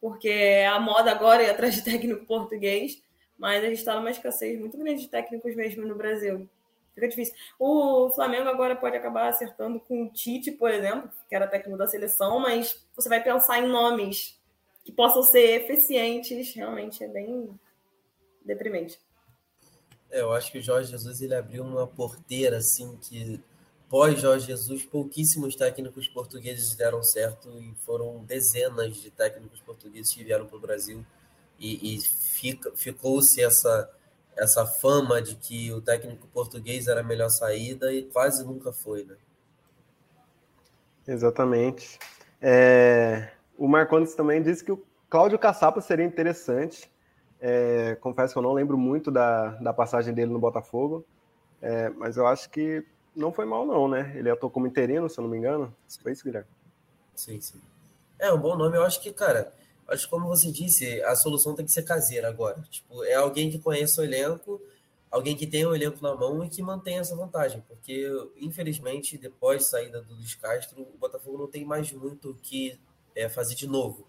[0.00, 3.02] porque a moda agora é atrás de técnico português,
[3.38, 6.48] mas a gente está numa escassez muito grande de técnicos mesmo no Brasil.
[6.94, 7.34] Fica difícil.
[7.58, 11.86] O Flamengo agora pode acabar acertando com o Tite, por exemplo, que era técnico da
[11.86, 14.40] seleção, mas você vai pensar em nomes
[14.82, 17.50] que possam ser eficientes, realmente é bem
[18.42, 18.98] deprimente.
[20.10, 23.42] É, eu acho que o Jorge Jesus ele abriu uma porteira assim que
[23.90, 30.24] pós Jorge Jesus pouquíssimos técnicos portugueses deram certo e foram dezenas de técnicos portugueses que
[30.24, 31.04] vieram para o Brasil
[31.58, 33.90] e, e fica, ficou-se essa
[34.36, 39.02] essa fama de que o técnico português era a melhor saída e quase nunca foi,
[39.04, 39.16] né?
[41.08, 41.98] Exatamente.
[42.40, 46.90] É, o Marcondes também disse que o Cláudio Caçapa seria interessante.
[47.40, 51.06] É, confesso que eu não lembro muito da, da passagem dele no Botafogo,
[51.62, 54.12] é, mas eu acho que não foi mal, não, né?
[54.14, 55.74] Ele atuou como interino, se eu não me engano.
[56.02, 56.48] Foi isso, Guilherme?
[57.14, 57.60] Sim, sim.
[58.18, 58.76] É um bom nome.
[58.76, 59.52] Eu acho que, cara,
[59.94, 62.60] que como você disse, a solução tem que ser caseira agora.
[62.70, 64.60] Tipo, é alguém que conheça o elenco,
[65.10, 67.62] alguém que tenha o elenco na mão e que mantenha essa vantagem.
[67.68, 72.34] Porque, infelizmente, depois da saída do Luiz Castro, o Botafogo não tem mais muito o
[72.34, 72.78] que
[73.14, 74.06] é, fazer de novo.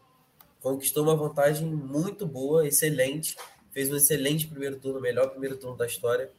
[0.59, 3.35] Conquistou uma vantagem muito boa, excelente.
[3.71, 6.31] Fez um excelente primeiro turno, melhor primeiro turno da história.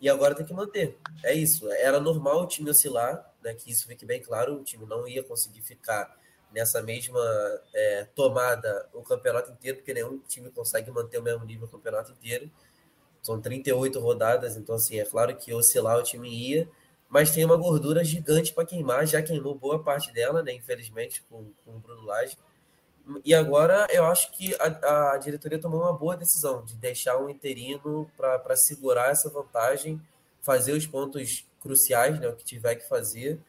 [0.00, 0.98] E agora tem que manter.
[1.22, 1.70] É isso.
[1.72, 4.56] Era normal o time oscilar, né, que isso fique bem claro.
[4.56, 6.14] O time não ia conseguir ficar
[6.54, 7.20] nessa mesma
[7.74, 12.12] é, tomada o campeonato inteiro, porque nenhum time consegue manter o mesmo nível o campeonato
[12.12, 12.48] inteiro.
[13.20, 16.68] São 38 rodadas, então assim, é claro que oscilar o time ia,
[17.08, 21.44] mas tem uma gordura gigante para queimar, já queimou boa parte dela, né, infelizmente, com,
[21.64, 22.36] com o Bruno Lage.
[23.24, 27.28] E agora eu acho que a, a diretoria tomou uma boa decisão de deixar um
[27.28, 30.00] interino para segurar essa vantagem,
[30.40, 33.40] fazer os pontos cruciais, né, o que tiver que fazer,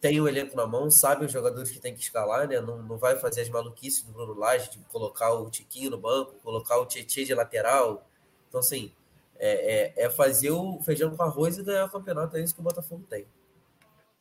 [0.00, 2.58] tem o elenco na mão, sabe os jogadores que tem que escalar, né?
[2.60, 6.36] Não, não vai fazer as maluquices do Bruno Lage de colocar o Tiquinho no banco,
[6.42, 8.06] colocar o Tietchan de lateral.
[8.48, 8.92] Então, assim,
[9.38, 12.36] é, é, é, fazer o feijão com arroz e ganhar o campeonato.
[12.36, 13.26] É isso que o Botafogo tem.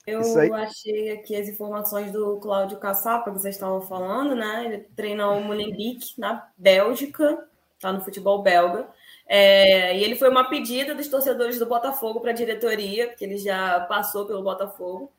[0.05, 4.65] Eu achei aqui as informações do Cláudio Caçapa, que vocês estavam falando, né?
[4.65, 7.47] Ele treina o Molenbeek na Bélgica,
[7.79, 8.87] tá no futebol belga.
[9.27, 13.37] É, e ele foi uma pedida dos torcedores do Botafogo para a diretoria, porque ele
[13.37, 15.11] já passou pelo Botafogo.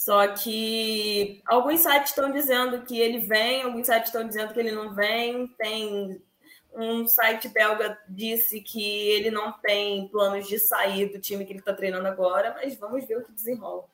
[0.00, 4.72] Só que alguns sites estão dizendo que ele vem, alguns sites estão dizendo que ele
[4.72, 5.46] não vem.
[5.58, 6.18] Tem
[6.74, 11.58] um site belga disse que ele não tem planos de sair do time que ele
[11.58, 13.84] está treinando agora, mas vamos ver o que desenrola.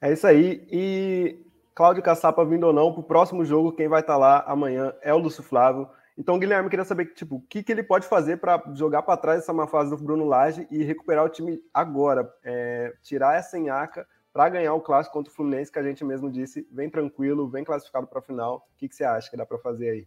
[0.00, 0.66] É isso aí.
[0.72, 4.42] E Cláudio Caçapa vindo ou não, para o próximo jogo, quem vai estar tá lá
[4.46, 5.86] amanhã é o Lúcio Flávio.
[6.16, 9.40] Então, Guilherme, queria saber tipo, o que, que ele pode fazer para jogar para trás
[9.40, 12.34] essa má fase do Bruno Lage e recuperar o time agora.
[12.42, 16.30] É, tirar essa enhaca para ganhar o clássico contra o Fluminense, que a gente mesmo
[16.30, 18.66] disse, vem tranquilo, vem classificado para a final.
[18.74, 20.06] O que, que você acha que dá para fazer aí?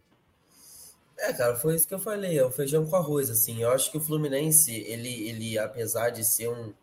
[1.18, 3.62] É, cara, foi isso que eu falei, é o feijão com arroz, assim.
[3.62, 6.74] Eu acho que o Fluminense, ele, ele apesar de ser um,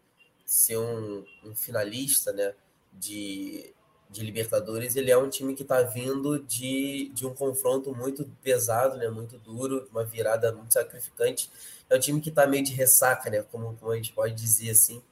[0.46, 2.54] ser um, um finalista, né,
[2.92, 3.74] de,
[4.10, 8.98] de Libertadores, ele é um time que está vindo de, de um confronto muito pesado,
[8.98, 11.52] né, muito duro, uma virada muito sacrificante.
[11.90, 14.72] É um time que está meio de ressaca, né, como, como a gente pode dizer
[14.72, 15.04] assim.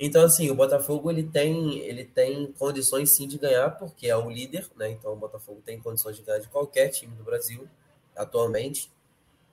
[0.00, 4.30] Então, assim, o Botafogo ele tem, ele tem condições sim de ganhar, porque é o
[4.30, 4.90] líder, né?
[4.90, 7.68] Então o Botafogo tem condições de ganhar de qualquer time do Brasil
[8.14, 8.92] atualmente.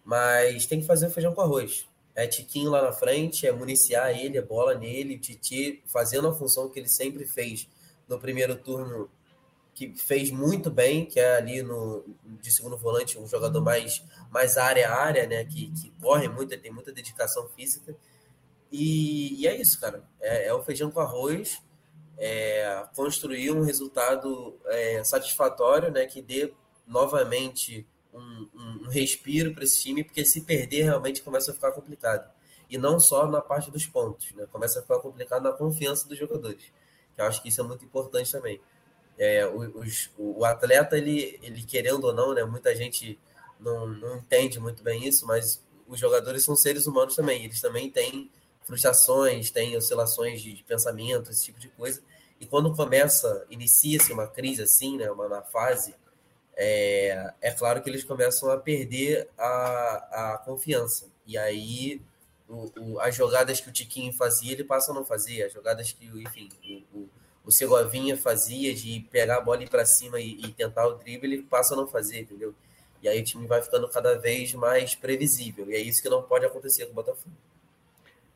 [0.03, 1.87] Mas tem que fazer o feijão com arroz.
[2.13, 6.69] É Tiquinho lá na frente, é municiar ele, é bola nele, Titi fazendo a função
[6.69, 7.67] que ele sempre fez
[8.07, 9.09] no primeiro turno,
[9.73, 14.57] que fez muito bem, que é ali no de segundo volante, um jogador mais, mais
[14.57, 15.43] área a área, né?
[15.43, 17.95] Que, que corre muito, tem muita dedicação física.
[18.71, 20.03] E, e é isso, cara.
[20.19, 21.61] É, é, o feijão com arroz,
[22.17, 26.05] é, construir um resultado é, satisfatório, né?
[26.05, 26.53] Que dê
[26.87, 32.31] novamente um, um, respiro para esse time, porque se perder realmente começa a ficar complicado.
[32.69, 34.47] E não só na parte dos pontos, né?
[34.51, 36.71] começa a ficar complicado na confiança dos jogadores.
[37.17, 38.59] Eu acho que isso é muito importante também.
[39.17, 42.43] É, os, o, o, atleta, ele, ele querendo ou não, né?
[42.43, 43.19] muita gente
[43.59, 47.45] não, não entende muito bem isso, mas os jogadores são seres humanos também.
[47.45, 48.31] Eles também têm
[48.65, 52.01] frustrações, têm oscilações de, de pensamento, esse tipo de coisa.
[52.39, 55.95] E quando começa, inicia-se uma crise assim, né, uma, uma fase,
[56.57, 61.07] é, é claro que eles começam a perder a, a confiança.
[61.25, 62.01] E aí
[62.47, 65.43] o, o, as jogadas que o Tiquinho fazia, ele passa a não fazer.
[65.43, 66.49] As jogadas que, enfim,
[66.93, 67.09] o, o,
[67.45, 70.95] o Segovinha fazia de pegar a bola e ir para cima e, e, tentar o
[70.95, 72.53] drible, ele passa a não fazer, entendeu?
[73.01, 75.69] E aí o time vai ficando cada vez mais previsível.
[75.69, 77.35] E é isso que não pode acontecer com o Botafogo.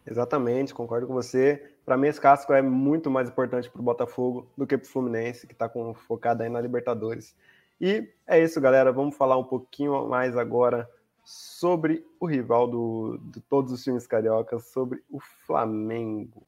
[0.06, 1.72] Exatamente, concordo com você.
[1.86, 4.90] Para mim, esse casco é muito mais importante para o Botafogo do que para o
[4.90, 5.70] Fluminense, que está
[6.08, 7.36] focado aí na Libertadores.
[7.80, 8.92] E é isso, galera.
[8.92, 10.90] Vamos falar um pouquinho mais agora
[11.24, 16.46] sobre o rival do, de todos os times cariocas, sobre o Flamengo.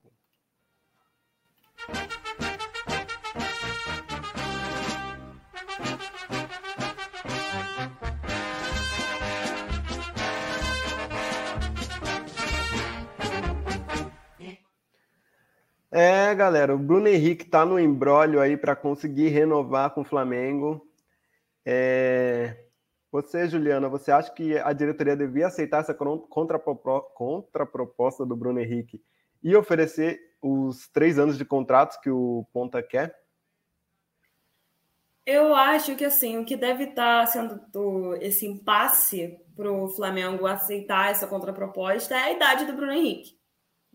[15.93, 20.89] É, galera, o Bruno Henrique tá no embrólio aí para conseguir renovar com o Flamengo.
[21.65, 22.63] É...
[23.11, 29.03] Você, Juliana, você acha que a diretoria devia aceitar essa contraproposta do Bruno Henrique
[29.43, 33.13] e oferecer os três anos de contratos que o Ponta quer?
[35.25, 40.47] Eu acho que assim, o que deve estar sendo do, esse impasse para o Flamengo
[40.47, 43.40] aceitar essa contraproposta é a idade do Bruno Henrique.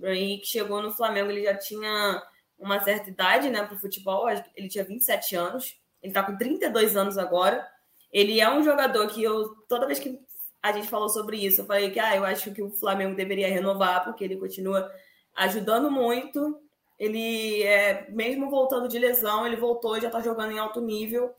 [0.02, 2.22] Henrique chegou no Flamengo, ele já tinha
[2.59, 5.78] uma certa idade né, para o futebol, ele tinha 27 anos.
[6.02, 7.66] Ele está com 32 anos agora.
[8.12, 10.18] Ele é um jogador que eu, toda vez que
[10.62, 13.48] a gente falou sobre isso, eu falei que ah, eu acho que o Flamengo deveria
[13.48, 14.90] renovar, porque ele continua
[15.35, 16.61] ajudando muito.
[16.98, 21.35] Ele, é, mesmo voltando de lesão, ele voltou, já está jogando em alto nível.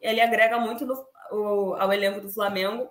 [0.00, 0.94] Ele agrega muito no,
[1.30, 2.88] o, ao elenco do Flamengo.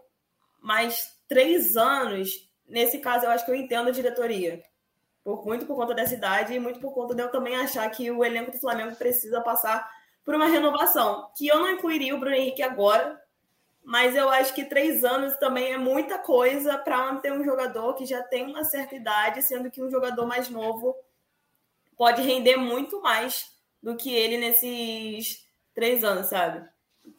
[0.62, 2.30] Mas três anos,
[2.68, 4.62] nesse caso, eu acho que eu entendo a diretoria.
[5.24, 8.10] Por, muito por conta dessa idade e muito por conta de eu também achar que
[8.10, 9.88] o elenco do Flamengo precisa passar
[10.26, 13.22] por uma renovação, que eu não incluiria o Bruno Henrique agora,
[13.84, 18.06] mas eu acho que três anos também é muita coisa para manter um jogador que
[18.06, 20.96] já tem uma certa idade, sendo que um jogador mais novo
[21.98, 23.52] pode render muito mais
[23.82, 26.68] do que ele nesses três anos, sabe?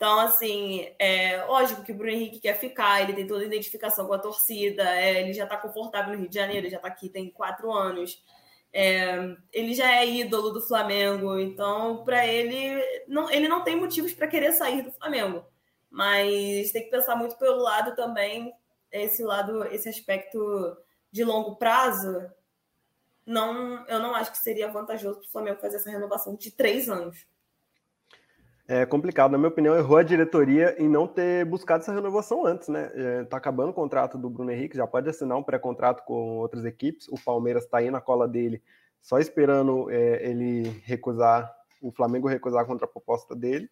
[0.03, 4.05] Então, assim, é lógico que o Bruno Henrique quer ficar, ele tem toda a identificação
[4.05, 7.09] com a torcida, é, ele já está confortável no Rio de Janeiro, já está aqui
[7.09, 8.21] tem quatro anos.
[8.73, 14.13] É, ele já é ídolo do Flamengo, então para ele não, ele não tem motivos
[14.13, 15.47] para querer sair do Flamengo,
[15.89, 18.53] mas tem que pensar muito pelo lado também
[18.91, 20.77] esse lado, esse aspecto
[21.13, 22.29] de longo prazo.
[23.25, 26.89] não, eu não acho que seria vantajoso para o Flamengo fazer essa renovação de três
[26.89, 27.25] anos.
[28.69, 32.69] É complicado, na minha opinião, errou a diretoria em não ter buscado essa renovação antes,
[32.69, 32.91] né?
[32.95, 36.65] É, tá acabando o contrato do Bruno Henrique, já pode assinar um pré-contrato com outras
[36.65, 37.09] equipes.
[37.09, 38.63] O Palmeiras está aí na cola dele,
[39.01, 43.69] só esperando é, ele recusar, o Flamengo recusar contra a proposta dele.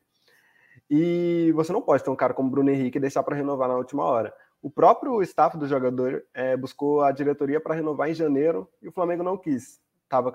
[0.90, 3.76] E você não pode ter um cara como Bruno Henrique e deixar para renovar na
[3.76, 4.34] última hora.
[4.60, 8.92] O próprio staff do jogador é, buscou a diretoria para renovar em janeiro e o
[8.92, 9.80] Flamengo não quis.
[10.08, 10.32] Tava,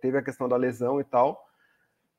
[0.00, 1.46] teve a questão da lesão e tal,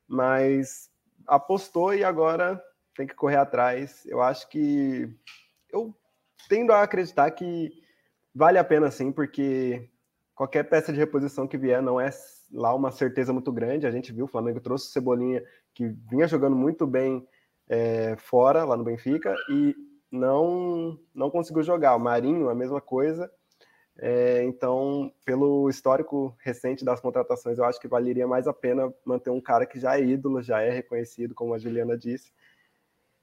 [0.07, 0.92] mas
[1.27, 2.61] apostou e agora
[2.95, 4.05] tem que correr atrás.
[4.05, 5.09] Eu acho que
[5.71, 5.95] eu
[6.47, 7.71] tendo a acreditar que
[8.33, 9.89] vale a pena sim, porque
[10.35, 12.09] qualquer peça de reposição que vier não é
[12.51, 13.87] lá uma certeza muito grande.
[13.87, 15.43] A gente viu o Flamengo trouxe o Cebolinha,
[15.73, 17.27] que vinha jogando muito bem
[17.67, 19.75] é, fora, lá no Benfica, e
[20.11, 21.95] não, não conseguiu jogar.
[21.95, 23.31] O Marinho, a mesma coisa.
[23.97, 29.29] É, então, pelo histórico recente das contratações, eu acho que valeria mais a pena manter
[29.29, 32.31] um cara que já é ídolo, já é reconhecido, como a Juliana disse,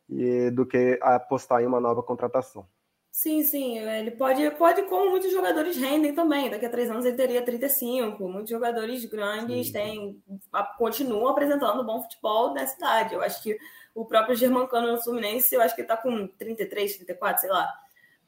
[0.09, 2.67] e, do que apostar em uma nova contratação.
[3.11, 6.49] Sim, sim, ele pode, pode, como muitos jogadores rendem também.
[6.49, 8.29] Daqui a três anos ele teria 35.
[8.29, 10.23] Muitos jogadores grandes têm,
[10.79, 13.15] continuam apresentando bom futebol na cidade.
[13.15, 13.59] Eu acho que
[13.95, 17.69] o próprio Germancano no Fluminense, eu acho que ele tá com 33, 34, sei lá.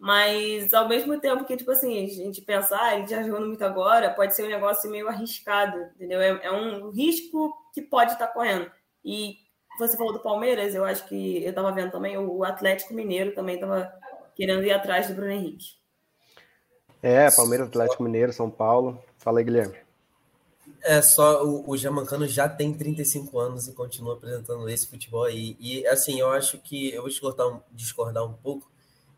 [0.02, 3.64] Mas ao mesmo tempo que, tipo assim, a gente pensar, ah, ele já jogando muito
[3.64, 6.20] agora, pode ser um negócio meio arriscado, entendeu?
[6.20, 8.68] É, é um risco que pode estar tá correndo.
[9.04, 9.36] E
[9.78, 13.60] você falou do Palmeiras, eu acho que eu tava vendo também, o Atlético Mineiro também
[13.60, 13.92] tava
[14.34, 15.66] querendo ir atrás do Bruno Henrique.
[17.00, 19.00] É, Palmeiras, Atlético Mineiro, São Paulo.
[19.18, 19.76] Fala aí, Guilherme.
[20.82, 25.56] É só o, o Jamancano já tem 35 anos e continua apresentando esse futebol aí.
[25.60, 28.71] E assim, eu acho que eu vou discordar um, discordar um pouco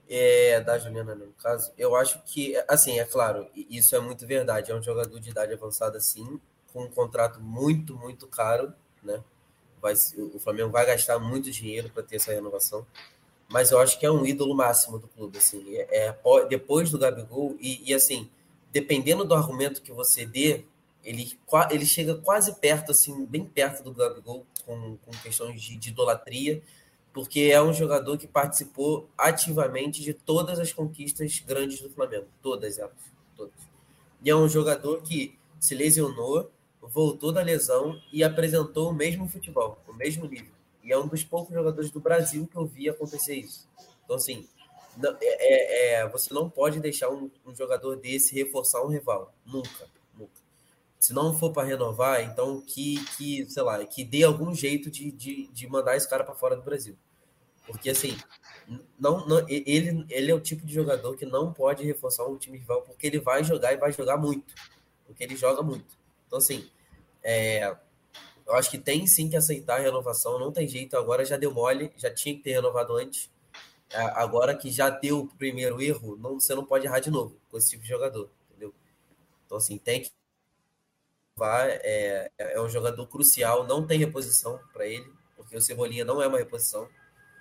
[0.08, 1.72] é, da Juliana, no caso.
[1.78, 4.70] Eu acho que, assim, é claro, isso é muito verdade.
[4.70, 6.40] É um jogador de idade avançada, sim,
[6.72, 9.22] com um contrato muito, muito caro, né?
[9.80, 9.94] Vai,
[10.34, 12.86] o Flamengo vai gastar muito dinheiro para ter essa renovação.
[13.48, 15.76] Mas eu acho que é um ídolo máximo do clube, assim.
[15.76, 18.30] É, é depois do Gabigol, e, e assim,
[18.72, 20.64] dependendo do argumento que você dê,
[21.04, 21.38] ele,
[21.70, 26.62] ele chega quase perto, assim, bem perto do Gabigol, com, com questões de, de idolatria,
[27.14, 32.76] porque é um jogador que participou ativamente de todas as conquistas grandes do Flamengo, todas
[32.76, 32.92] elas,
[33.36, 33.54] todas.
[34.20, 36.50] E é um jogador que se lesionou,
[36.82, 40.52] voltou da lesão e apresentou o mesmo futebol, o mesmo nível.
[40.82, 43.68] E é um dos poucos jogadores do Brasil que eu vi acontecer isso.
[44.04, 44.46] Então, assim,
[44.96, 49.32] não, é, é, você não pode deixar um, um jogador desse reforçar um rival.
[49.46, 49.93] Nunca
[51.04, 55.12] se não for para renovar, então que, que, sei lá, que dê algum jeito de,
[55.12, 56.96] de, de mandar esse cara para fora do Brasil.
[57.66, 58.16] Porque, assim,
[58.98, 62.56] não, não, ele, ele é o tipo de jogador que não pode reforçar um time
[62.56, 64.54] rival, porque ele vai jogar e vai jogar muito.
[65.04, 65.94] Porque ele joga muito.
[66.26, 66.70] Então, assim,
[67.22, 67.76] é,
[68.46, 70.96] eu acho que tem sim que aceitar a renovação, não tem jeito.
[70.96, 73.30] Agora já deu mole, já tinha que ter renovado antes.
[74.14, 77.58] Agora que já deu o primeiro erro, não, você não pode errar de novo com
[77.58, 78.72] esse tipo de jogador, entendeu?
[79.44, 80.10] Então, assim, tem que
[81.42, 85.06] é, é um jogador crucial, não tem reposição para ele,
[85.36, 86.84] porque o Cebolinha não é uma reposição.
[86.84, 86.88] O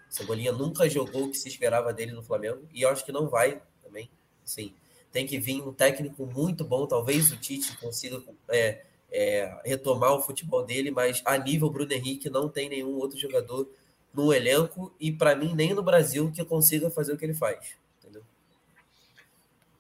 [0.10, 3.28] Cebolinha nunca jogou o que se esperava dele no Flamengo, e eu acho que não
[3.28, 4.10] vai também.
[4.44, 4.74] Sim,
[5.12, 10.22] tem que vir um técnico muito bom, talvez o Tite consiga é, é, retomar o
[10.22, 13.70] futebol dele, mas a nível Bruno Henrique não tem nenhum outro jogador
[14.14, 17.76] no elenco, e para mim nem no Brasil que consiga fazer o que ele faz.
[18.00, 18.24] Entendeu?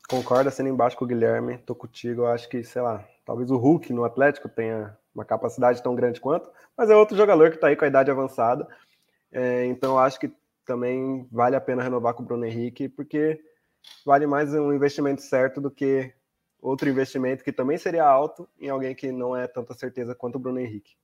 [0.07, 3.93] Concorda sendo embaixo com o Guilherme, tô contigo, acho que, sei lá, Talvez o Hulk
[3.93, 7.76] no Atlético tenha uma capacidade tão grande quanto, mas é outro jogador que está aí
[7.76, 8.67] com a idade avançada.
[9.32, 10.32] É, então acho que
[10.65, 13.39] também vale a pena renovar com o Bruno Henrique, porque
[14.05, 16.13] vale mais um investimento certo do que
[16.61, 20.39] outro investimento que também seria alto em alguém que não é tanta certeza quanto o
[20.39, 20.95] Bruno Henrique.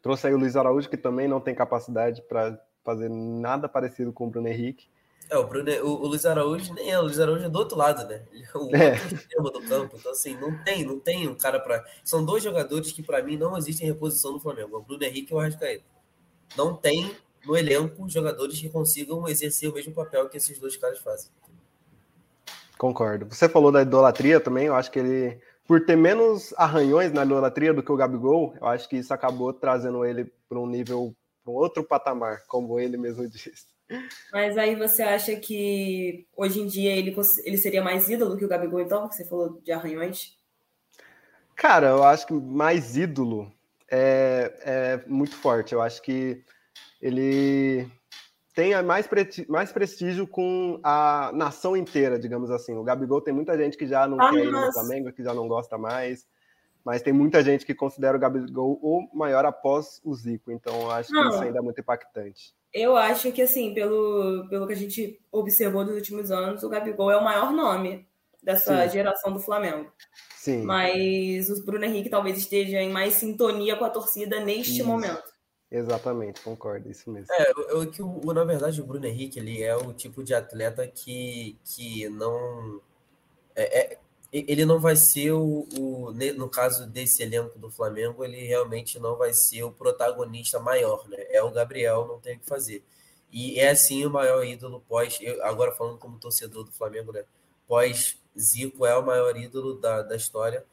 [0.00, 4.26] Trouxe aí o Luiz Araújo, que também não tem capacidade para fazer nada parecido com
[4.26, 4.88] o Bruno Henrique.
[5.30, 7.76] É, o, Bruno, o, o Luiz Araújo nem é, o Luiz Araújo é do outro
[7.76, 8.22] lado, né?
[8.32, 8.92] Ele é o é.
[8.92, 9.96] outro extremo do campo.
[9.98, 11.84] Então, assim, não tem, não tem um cara para.
[12.04, 15.34] São dois jogadores que, para mim, não existem reposição no Flamengo: o Bruno Henrique e
[15.34, 15.84] o Arrascaeta.
[16.56, 17.16] Não tem
[17.46, 21.30] no elenco jogadores que consigam exercer o mesmo papel que esses dois caras fazem.
[22.78, 23.26] Concordo.
[23.32, 27.72] Você falou da idolatria também, eu acho que ele, por ter menos arranhões na idolatria
[27.72, 31.14] do que o Gabigol, eu acho que isso acabou trazendo ele para um nível,
[31.44, 33.66] para um outro patamar, como ele mesmo disse.
[34.32, 37.14] Mas aí você acha que hoje em dia ele,
[37.44, 39.08] ele seria mais ídolo que o Gabigol, então?
[39.08, 40.36] Que você falou de arranhões?
[41.54, 43.52] Cara, eu acho que mais ídolo
[43.90, 45.74] é, é muito forte.
[45.74, 46.42] Eu acho que
[47.00, 47.86] ele
[48.54, 49.08] tem mais,
[49.48, 52.74] mais prestígio com a nação inteira, digamos assim.
[52.74, 55.34] O Gabigol tem muita gente que já não ah, quer ir no Flamengo, que já
[55.34, 56.26] não gosta mais.
[56.84, 61.12] Mas tem muita gente que considera o Gabigol o maior após o Zico, então acho
[61.12, 62.54] Não, que isso ainda é muito impactante.
[62.72, 67.10] Eu acho que, assim, pelo, pelo que a gente observou nos últimos anos, o Gabigol
[67.10, 68.06] é o maior nome
[68.42, 68.92] dessa Sim.
[68.92, 69.92] geração do Flamengo.
[70.36, 70.62] Sim.
[70.62, 74.86] Mas o Bruno Henrique talvez esteja em mais sintonia com a torcida neste isso.
[74.86, 75.30] momento.
[75.70, 77.32] Exatamente, concordo, isso mesmo.
[77.32, 80.86] É, eu, que o, na verdade o Bruno Henrique ele é o tipo de atleta
[80.86, 82.78] que, que não
[83.56, 83.98] é, é,
[84.32, 89.16] ele não vai ser o, o, no caso desse elenco do Flamengo, ele realmente não
[89.16, 91.18] vai ser o protagonista maior, né?
[91.28, 92.82] É o Gabriel, não tem o que fazer.
[93.30, 97.24] E é assim o maior ídolo pós, eu, agora falando como torcedor do Flamengo, né?
[97.68, 100.64] Pós Zico é o maior ídolo da, da história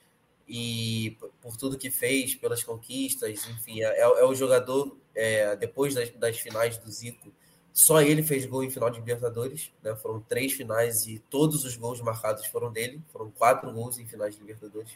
[0.48, 6.10] e por tudo que fez, pelas conquistas, enfim, é, é o jogador é, depois das,
[6.12, 7.32] das finais do Zico
[7.74, 9.96] só ele fez gol em final de Libertadores, né?
[9.96, 13.02] Foram três finais e todos os gols marcados foram dele.
[13.12, 14.92] Foram quatro gols em finais de Libertadores.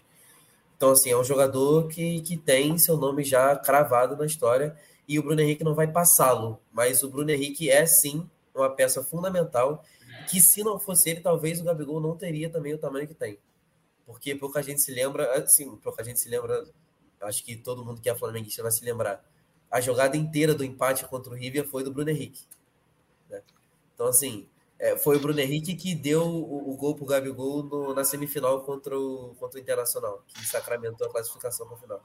[0.75, 5.17] Então, assim, é um jogador que, que tem seu nome já cravado na história e
[5.17, 6.59] o Bruno Henrique não vai passá-lo.
[6.71, 9.83] Mas o Bruno Henrique é, sim, uma peça fundamental
[10.29, 13.37] que, se não fosse ele, talvez o Gabigol não teria também o tamanho que tem.
[14.05, 16.65] Porque pouca gente se lembra, assim, pouca gente se lembra,
[17.21, 19.23] acho que todo mundo que é flamenguista vai se lembrar.
[19.71, 22.43] A jogada inteira do empate contra o River foi do Bruno Henrique.
[23.93, 24.47] Então, assim,
[24.79, 28.61] é, foi o Bruno Henrique que deu o, o gol pro Gabigol no, na semifinal
[28.61, 32.01] contra o, contra o Internacional, que sacramentou a classificação para final.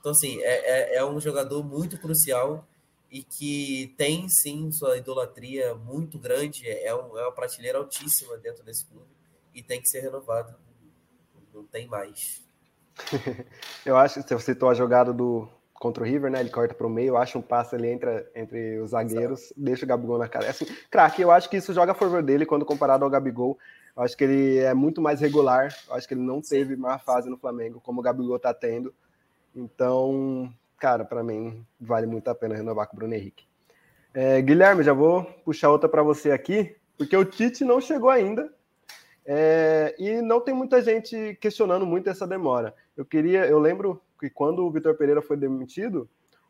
[0.00, 2.66] Então, assim, é, é, é, um jogador muito crucial
[3.10, 8.64] e que tem, sim, sua idolatria muito grande, é, um, é uma prateleira altíssima dentro
[8.64, 9.06] desse clube
[9.54, 10.54] e tem que ser renovado.
[11.52, 12.42] Não tem mais.
[13.84, 15.48] Eu acho que você citou a jogada do,
[15.84, 16.40] contra o River, né?
[16.40, 19.54] Ele corta para o meio, acha um passe ali entre, entre os zagueiros, Exato.
[19.54, 20.46] deixa o Gabigol na cara.
[20.46, 23.58] É assim, craque, eu acho que isso joga a favor dele quando comparado ao Gabigol.
[23.94, 25.76] Eu acho que ele é muito mais regular.
[25.86, 28.94] Eu acho que ele não teve má fase no Flamengo, como o Gabigol tá tendo.
[29.54, 33.44] Então, cara, para mim, vale muito a pena renovar com o Bruno Henrique.
[34.14, 38.50] É, Guilherme, já vou puxar outra para você aqui, porque o Tite não chegou ainda.
[39.26, 42.74] É, e não tem muita gente questionando muito essa demora.
[42.96, 46.08] Eu queria, eu lembro que quando o Vitor Pereira foi demitido,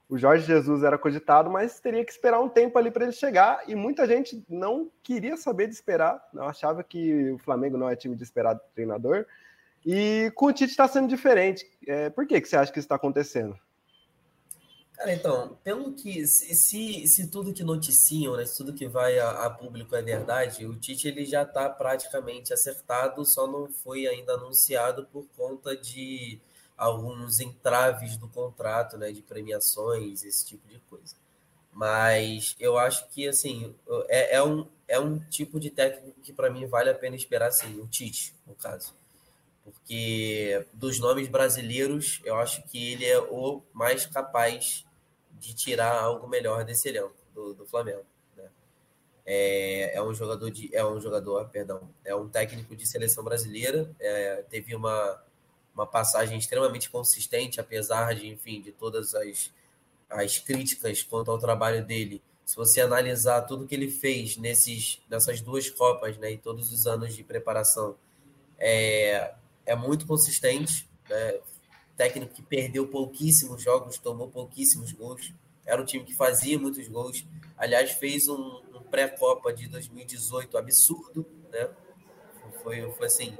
[0.09, 3.63] o Jorge Jesus era cogitado, mas teria que esperar um tempo ali para ele chegar,
[3.67, 7.97] e muita gente não queria saber de esperar, não achava que o Flamengo não é
[7.97, 9.27] time de esperar do treinador.
[9.85, 11.67] E com o Tite está sendo diferente.
[11.87, 13.59] É, por que, que você acha que isso está acontecendo?
[14.95, 16.27] Cara, então, pelo que.
[16.27, 20.65] Se, se tudo que noticiam, né, se tudo que vai a, a público é verdade,
[20.65, 26.41] o Tite ele já está praticamente acertado, só não foi ainda anunciado por conta de
[26.77, 31.15] alguns entraves do contrato, né, de premiações, esse tipo de coisa.
[31.73, 33.75] Mas eu acho que, assim,
[34.09, 37.51] é, é um, é um tipo de técnico que para mim vale a pena esperar,
[37.51, 38.95] sim, o Tite, no caso
[39.65, 44.85] porque dos nomes brasileiros, eu acho que ele é o mais capaz
[45.33, 48.05] de tirar algo melhor desse elenco do, do Flamengo.
[48.37, 48.45] Né?
[49.25, 53.91] É, é, um jogador de, é um jogador, perdão, é um técnico de seleção brasileira.
[53.99, 55.24] É, teve uma,
[55.75, 59.53] uma passagem extremamente consistente, apesar de, enfim, de todas as,
[60.09, 62.23] as críticas quanto ao trabalho dele.
[62.45, 66.87] Se você analisar tudo que ele fez nesses, nessas duas Copas, né, e todos os
[66.87, 67.97] anos de preparação,
[68.59, 69.35] é,
[69.67, 71.41] é muito consistente, né?
[71.97, 75.33] técnico que perdeu pouquíssimos jogos, tomou pouquíssimos gols.
[75.65, 77.25] Era um time que fazia muitos gols.
[77.57, 81.71] Aliás, fez um, um pré-copa de 2018 absurdo, né?
[82.63, 83.37] Foi, foi assim,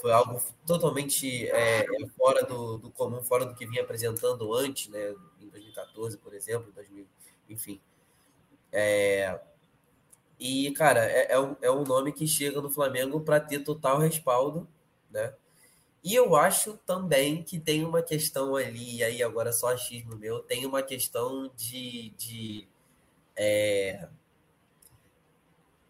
[0.00, 4.88] foi algo totalmente é, é, fora do, do, comum, fora do que vinha apresentando antes,
[4.88, 5.14] né?
[5.40, 7.06] Em 2014, por exemplo, 2000,
[7.48, 7.80] enfim.
[8.72, 9.40] É,
[10.38, 13.98] e, cara, é, é, um, é um nome que chega no Flamengo para ter total
[13.98, 14.66] respaldo,
[15.10, 15.34] né?
[16.02, 20.40] E eu acho também que tem uma questão ali, e aí agora só achismo meu,
[20.40, 22.66] tem uma questão de, de
[23.36, 24.08] é,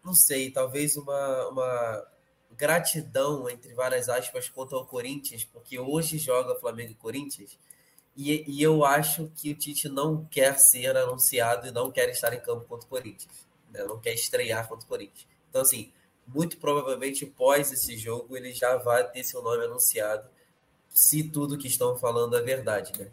[0.03, 2.10] não sei, talvez uma, uma
[2.61, 7.57] gratidão, entre várias aspas, quanto ao Corinthians, porque hoje joga Flamengo e Corinthians,
[8.15, 12.31] e, e eu acho que o Tite não quer ser anunciado e não quer estar
[12.33, 13.83] em campo contra o Corinthians, né?
[13.83, 15.27] não quer estrear contra o Corinthians.
[15.49, 15.91] Então, assim,
[16.27, 20.29] muito provavelmente pós esse jogo ele já vai ter seu nome anunciado,
[20.87, 23.11] se tudo que estão falando é verdade, né?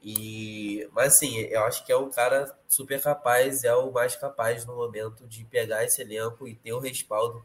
[0.00, 4.64] E, mas assim, eu acho que é um cara super capaz, é o mais capaz
[4.64, 7.44] no momento de pegar esse elenco e ter o respaldo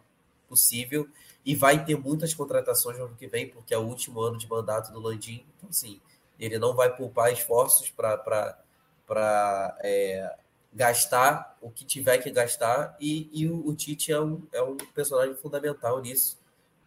[0.49, 1.07] possível.
[1.49, 4.47] E vai ter muitas contratações no ano que vem, porque é o último ano de
[4.47, 5.43] mandato do Landim.
[5.57, 5.99] Então, assim,
[6.39, 10.31] ele não vai poupar esforços para é,
[10.71, 14.77] gastar o que tiver que gastar, e, e o, o, Tite é um, é um
[14.77, 16.37] personagem fundamental nisso,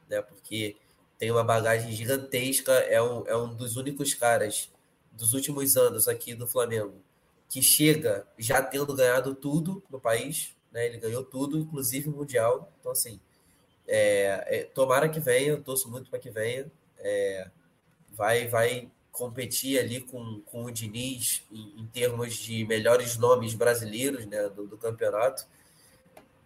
[0.08, 0.22] né?
[0.22, 0.76] Porque
[1.18, 4.70] tem uma bagagem gigantesca, é um, é um dos únicos caras
[5.10, 7.02] dos últimos anos aqui do Flamengo
[7.48, 10.86] que chega já tendo ganhado tudo no país, né?
[10.86, 12.72] Ele ganhou tudo, inclusive o Mundial.
[12.78, 13.18] Então, assim,
[13.86, 16.70] é, é, tomara que venha, torço muito para que venha.
[16.98, 17.50] É,
[18.10, 24.26] vai, vai competir ali com, com o Diniz em, em termos de melhores nomes brasileiros
[24.26, 25.46] né, do, do campeonato.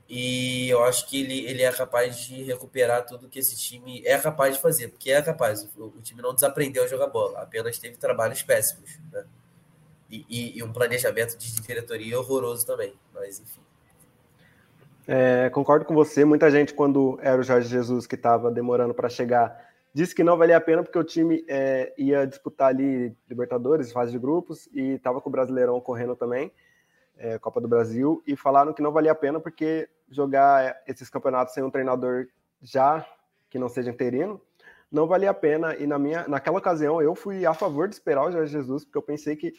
[0.08, 4.16] E eu acho que ele, ele é capaz de recuperar tudo que esse time é
[4.18, 5.68] capaz de fazer, porque é capaz.
[5.76, 8.98] O, o time não desaprendeu a jogar bola, apenas teve trabalhos péssimos.
[9.12, 9.24] Né?
[10.08, 13.65] E, e, e, um planejamento de diretoria horroroso também, mas enfim.
[15.06, 16.24] É, concordo com você.
[16.24, 20.36] Muita gente, quando era o Jorge Jesus que estava demorando para chegar, disse que não
[20.36, 24.94] valia a pena porque o time é, ia disputar ali Libertadores, fase de grupos, e
[24.94, 26.52] estava com o Brasileirão correndo também
[27.16, 31.54] é, Copa do Brasil, e falaram que não valia a pena porque jogar esses campeonatos
[31.54, 32.26] sem um treinador
[32.60, 33.06] já
[33.48, 34.40] que não seja interino
[34.90, 35.76] não valia a pena.
[35.76, 38.98] E na minha, naquela ocasião eu fui a favor de esperar o Jorge Jesus, porque
[38.98, 39.52] eu pensei que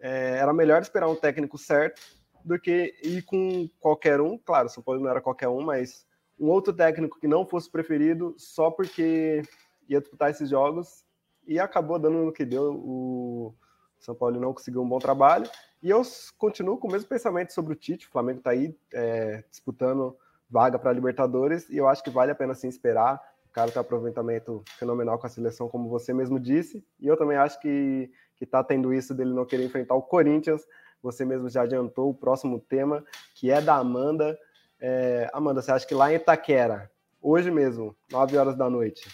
[0.00, 2.00] é, era melhor esperar um técnico certo
[2.44, 4.38] do que ir com qualquer um.
[4.38, 6.06] Claro, São Paulo não era qualquer um, mas
[6.38, 9.42] um outro técnico que não fosse preferido só porque
[9.88, 11.04] ia disputar esses jogos
[11.46, 12.72] e acabou dando no que deu.
[12.74, 13.54] O
[13.98, 15.48] São Paulo não conseguiu um bom trabalho
[15.82, 16.02] e eu
[16.38, 18.06] continuo com o mesmo pensamento sobre o Tite.
[18.06, 20.16] O Flamengo está aí é, disputando
[20.48, 23.20] vaga para Libertadores e eu acho que vale a pena sim esperar.
[23.48, 26.84] O cara tem um aproveitamento fenomenal com a seleção, como você mesmo disse.
[27.00, 28.10] E eu também acho que
[28.40, 30.66] está tendo isso dele não querer enfrentar o Corinthians.
[31.02, 34.38] Você mesmo já adiantou o próximo tema, que é da Amanda.
[34.78, 36.90] É, Amanda, você acha que lá em Itaquera,
[37.20, 39.08] hoje mesmo, 9 horas da noite,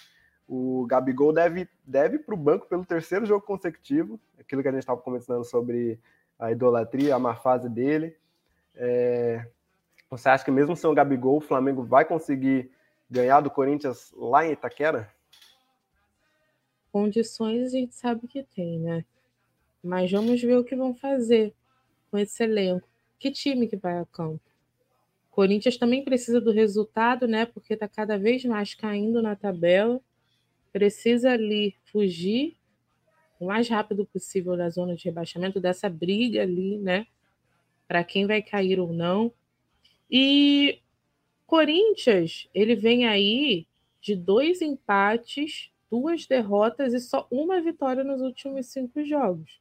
[0.49, 4.81] o Gabigol deve, deve para o banco pelo terceiro jogo consecutivo, aquilo que a gente
[4.81, 5.99] estava comentando sobre
[6.39, 8.17] a idolatria, a má fase dele.
[8.75, 9.47] É,
[10.09, 12.71] você acha que mesmo sem o Gabigol, o Flamengo vai conseguir
[13.11, 15.11] ganhar do Corinthians lá em Itaquera?
[16.93, 19.05] Condições a gente sabe que tem, né?
[19.83, 21.55] Mas vamos ver o que vão fazer
[22.11, 22.89] com esse elenco.
[23.19, 24.41] Que time que vai a campo?
[25.31, 27.45] Corinthians também precisa do resultado, né?
[27.45, 30.01] Porque está cada vez mais caindo na tabela.
[30.73, 32.57] Precisa ali fugir
[33.39, 37.07] o mais rápido possível da zona de rebaixamento, dessa briga ali, né?
[37.87, 39.33] Para quem vai cair ou não.
[40.11, 40.81] E
[41.47, 43.67] Corinthians, ele vem aí
[44.01, 49.61] de dois empates, duas derrotas e só uma vitória nos últimos cinco jogos.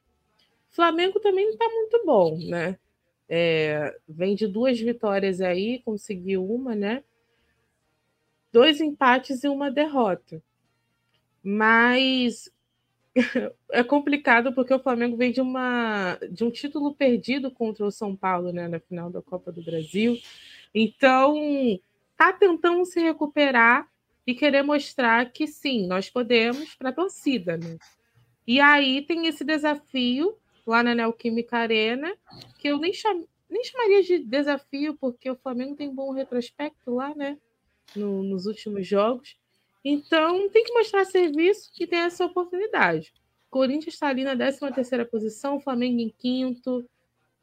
[0.76, 2.78] Flamengo também não está muito bom, né?
[3.30, 7.04] É, vem de duas vitórias aí, conseguiu uma, né?
[8.52, 10.44] Dois empates e uma derrota.
[11.42, 12.52] Mas
[13.72, 18.14] é complicado porque o Flamengo vem de, uma, de um título perdido contra o São
[18.14, 20.18] Paulo né, na final da Copa do Brasil.
[20.74, 21.36] Então,
[22.18, 23.88] tá tentando se recuperar
[24.28, 27.58] e querer mostrar que sim, nós podemos para a torcida.
[27.58, 27.78] Né?
[28.46, 32.16] E aí tem esse desafio lá na Neoquímica Arena,
[32.60, 33.28] que eu nem, cham...
[33.50, 37.38] nem chamaria de desafio, porque o Flamengo tem bom retrospecto lá, né?
[37.96, 39.38] No, nos últimos jogos.
[39.84, 43.14] Então, tem que mostrar serviço e tem essa oportunidade.
[43.52, 46.84] Corinthians está ali na 13ª posição, Flamengo em quinto.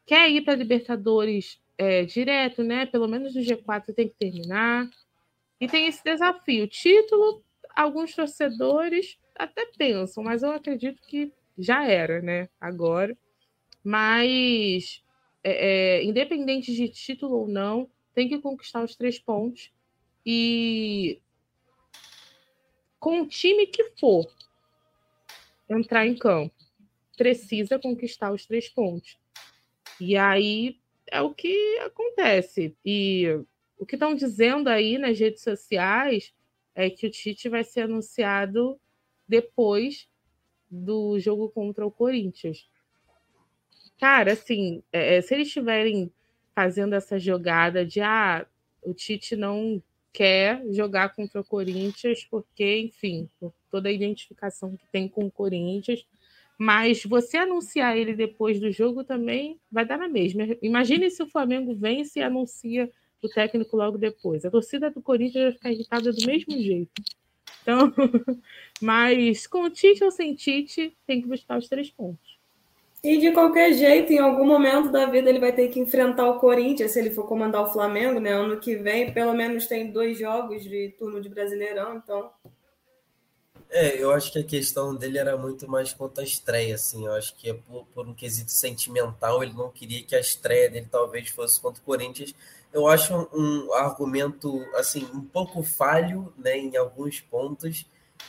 [0.05, 2.85] Quer ir para Libertadores é, direto, né?
[2.85, 4.91] Pelo menos no G4 tem que terminar.
[5.61, 6.67] E tem esse desafio.
[6.67, 7.45] Título,
[7.75, 12.49] alguns torcedores até pensam, mas eu acredito que já era, né?
[12.61, 13.17] Agora.
[13.85, 15.03] Mas,
[15.43, 19.73] é, é, independente de título ou não, tem que conquistar os três pontos.
[20.25, 21.21] E
[23.01, 24.27] com o time que for
[25.69, 26.55] entrar em campo,
[27.17, 29.19] precisa conquistar os três pontos.
[30.01, 30.79] E aí
[31.11, 32.77] é o que acontece.
[32.85, 33.27] E
[33.79, 36.33] o que estão dizendo aí nas redes sociais
[36.75, 38.81] é que o Tite vai ser anunciado
[39.29, 40.09] depois
[40.73, 42.67] do jogo contra o Corinthians.
[44.01, 46.11] Cara, assim, é, se eles estiverem
[46.55, 48.47] fazendo essa jogada de ah,
[48.83, 54.87] o Tite não quer jogar contra o Corinthians, porque, enfim, por toda a identificação que
[54.91, 56.07] tem com o Corinthians.
[56.59, 60.45] Mas você anunciar ele depois do jogo também vai dar na mesma.
[60.63, 62.91] Imagine se o Flamengo vence e anuncia
[63.23, 64.45] o técnico logo depois.
[64.45, 66.91] A torcida do Corinthians vai ficar irritada do mesmo jeito.
[67.63, 67.93] Então,
[68.81, 72.33] mas com Tite ou sem Tite, tem que buscar os três pontos.
[73.03, 76.39] E de qualquer jeito, em algum momento da vida, ele vai ter que enfrentar o
[76.39, 78.33] Corinthians se ele for comandar o Flamengo, né?
[78.33, 82.31] Ano que vem, pelo menos tem dois jogos de turno de Brasileirão, então.
[83.69, 87.07] É, eu acho que a questão dele era muito mais quanto à estreia, assim.
[87.07, 90.71] Eu acho que é por, por um quesito sentimental, ele não queria que a estreia
[90.71, 92.33] dele talvez fosse contra o Corinthians.
[92.73, 97.87] Eu acho um, um argumento, assim, um pouco falho, né, em alguns pontos,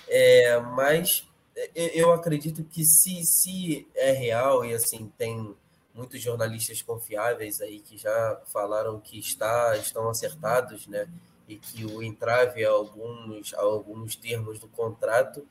[0.09, 1.27] É, mas
[1.75, 5.55] eu acredito que se, se é real e assim tem
[5.93, 11.07] muitos jornalistas confiáveis aí que já falaram que está, estão acertados, né?
[11.47, 15.45] E que o entrave a alguns, a alguns termos do contrato,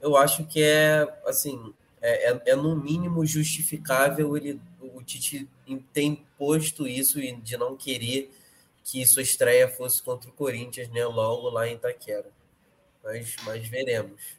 [0.00, 5.48] eu acho que é assim é, é, é no mínimo justificável ele o Tite
[5.92, 8.30] tem posto isso de não querer
[8.90, 11.04] que sua estreia fosse contra o Corinthians, né?
[11.04, 12.30] Logo lá em Itaquera.
[13.04, 14.38] Mas, mas veremos.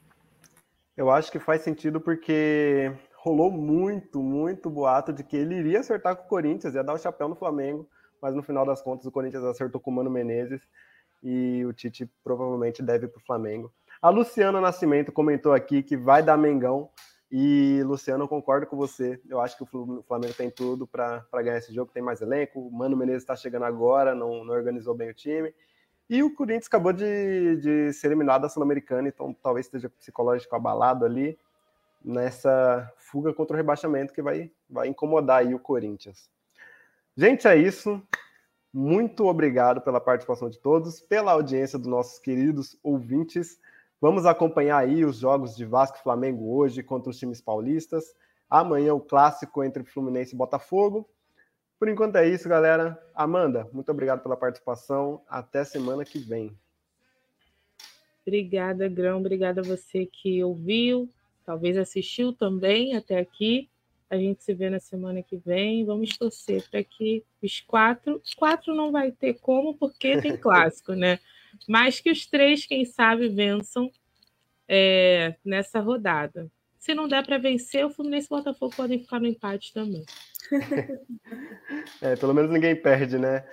[0.97, 6.15] Eu acho que faz sentido porque rolou muito, muito boato de que ele iria acertar
[6.15, 7.87] com o Corinthians, ia dar o chapéu no Flamengo,
[8.19, 10.67] mas no final das contas o Corinthians acertou com o Mano Menezes
[11.21, 13.71] e o Tite provavelmente deve para o Flamengo.
[14.01, 16.89] A Luciana Nascimento comentou aqui que vai dar Mengão.
[17.31, 19.21] E, Luciano, eu concordo com você.
[19.29, 22.59] Eu acho que o Flamengo tem tudo para ganhar esse jogo, tem mais elenco.
[22.59, 25.53] O Mano Menezes está chegando agora, não, não organizou bem o time.
[26.09, 31.05] E o Corinthians acabou de, de ser eliminado da Sul-Americana, então talvez esteja psicológico abalado
[31.05, 31.37] ali
[32.03, 36.27] nessa fuga contra o rebaixamento que vai, vai incomodar aí o Corinthians.
[37.15, 38.01] Gente, é isso.
[38.73, 43.59] Muito obrigado pela participação de todos, pela audiência dos nossos queridos ouvintes.
[44.01, 48.15] Vamos acompanhar aí os jogos de Vasco e Flamengo hoje contra os times paulistas.
[48.49, 51.09] Amanhã o clássico entre Fluminense e Botafogo.
[51.77, 52.97] Por enquanto é isso, galera.
[53.13, 55.21] Amanda, muito obrigado pela participação.
[55.27, 56.57] Até semana que vem.
[58.25, 59.19] Obrigada, Grão.
[59.19, 61.09] Obrigada a você que ouviu,
[61.45, 63.69] talvez assistiu também até aqui.
[64.09, 65.85] A gente se vê na semana que vem.
[65.85, 68.21] Vamos torcer para que os quatro.
[68.37, 71.19] Quatro não vai ter como, porque tem clássico, né?
[71.67, 73.89] Mas que os três, quem sabe, vençam
[74.67, 76.51] é, nessa rodada.
[76.77, 80.05] Se não der para vencer, o Fluminense e o Botafogo podem ficar no empate também.
[82.01, 83.45] é, pelo menos ninguém perde, né?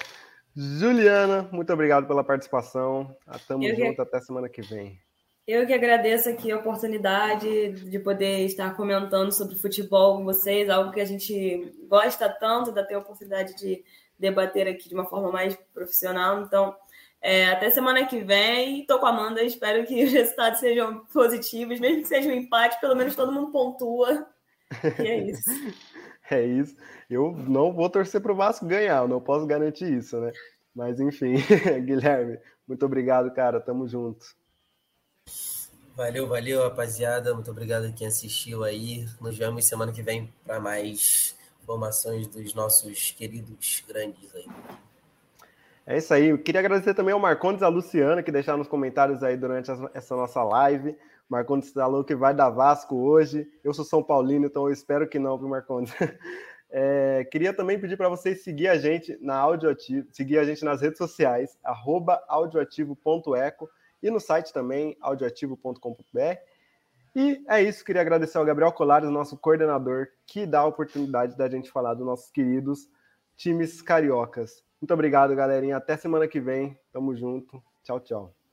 [0.55, 3.15] Juliana, muito obrigado pela participação.
[3.47, 4.01] Tamo Eu junto que...
[4.01, 4.99] até semana que vem.
[5.47, 10.91] Eu que agradeço aqui a oportunidade de poder estar comentando sobre futebol com vocês, algo
[10.91, 13.85] que a gente gosta tanto, da ter a oportunidade de
[14.19, 16.43] debater aqui de uma forma mais profissional.
[16.43, 16.75] Então,
[17.21, 18.87] é, até semana que vem.
[18.87, 22.81] Tô com a Amanda, espero que os resultados sejam positivos, mesmo que seja um empate,
[22.81, 24.27] pelo menos todo mundo pontua.
[24.99, 25.51] E é isso.
[26.31, 26.77] é isso.
[27.09, 30.33] Eu não vou torcer para o Vasco ganhar, eu não posso garantir isso, né?
[30.75, 31.35] Mas enfim,
[31.85, 33.61] Guilherme, muito obrigado, cara.
[33.61, 34.27] Tamo junto.
[35.97, 37.33] Valeu, valeu, rapaziada.
[37.33, 39.07] Muito obrigado a quem assistiu aí.
[39.19, 44.47] Nos vemos semana que vem para mais informações dos nossos queridos grandes aí.
[45.87, 46.31] É isso aí.
[46.31, 49.71] Eu queria agradecer também ao Marcondes e à Luciana que deixaram nos comentários aí durante
[49.95, 50.97] essa nossa live.
[51.29, 53.49] Marcondes falou que vai dar Vasco hoje.
[53.63, 55.95] Eu sou São Paulino, então eu espero que não, viu, Marcondes?
[56.69, 60.81] É, queria também pedir para vocês seguir a gente na Audioativo, seguir a gente nas
[60.81, 61.57] redes sociais,
[62.29, 63.71] audioativo.eco
[64.03, 66.39] e no site também, audioativo.com.br.
[67.15, 71.49] E é isso, queria agradecer ao Gabriel Colares, nosso coordenador, que dá a oportunidade da
[71.49, 72.91] gente falar dos nossos queridos
[73.37, 74.66] times cariocas.
[74.81, 75.77] Muito obrigado, galerinha.
[75.77, 76.79] Até semana que vem.
[76.93, 77.63] Tamo junto.
[77.83, 78.46] Tchau, tchau.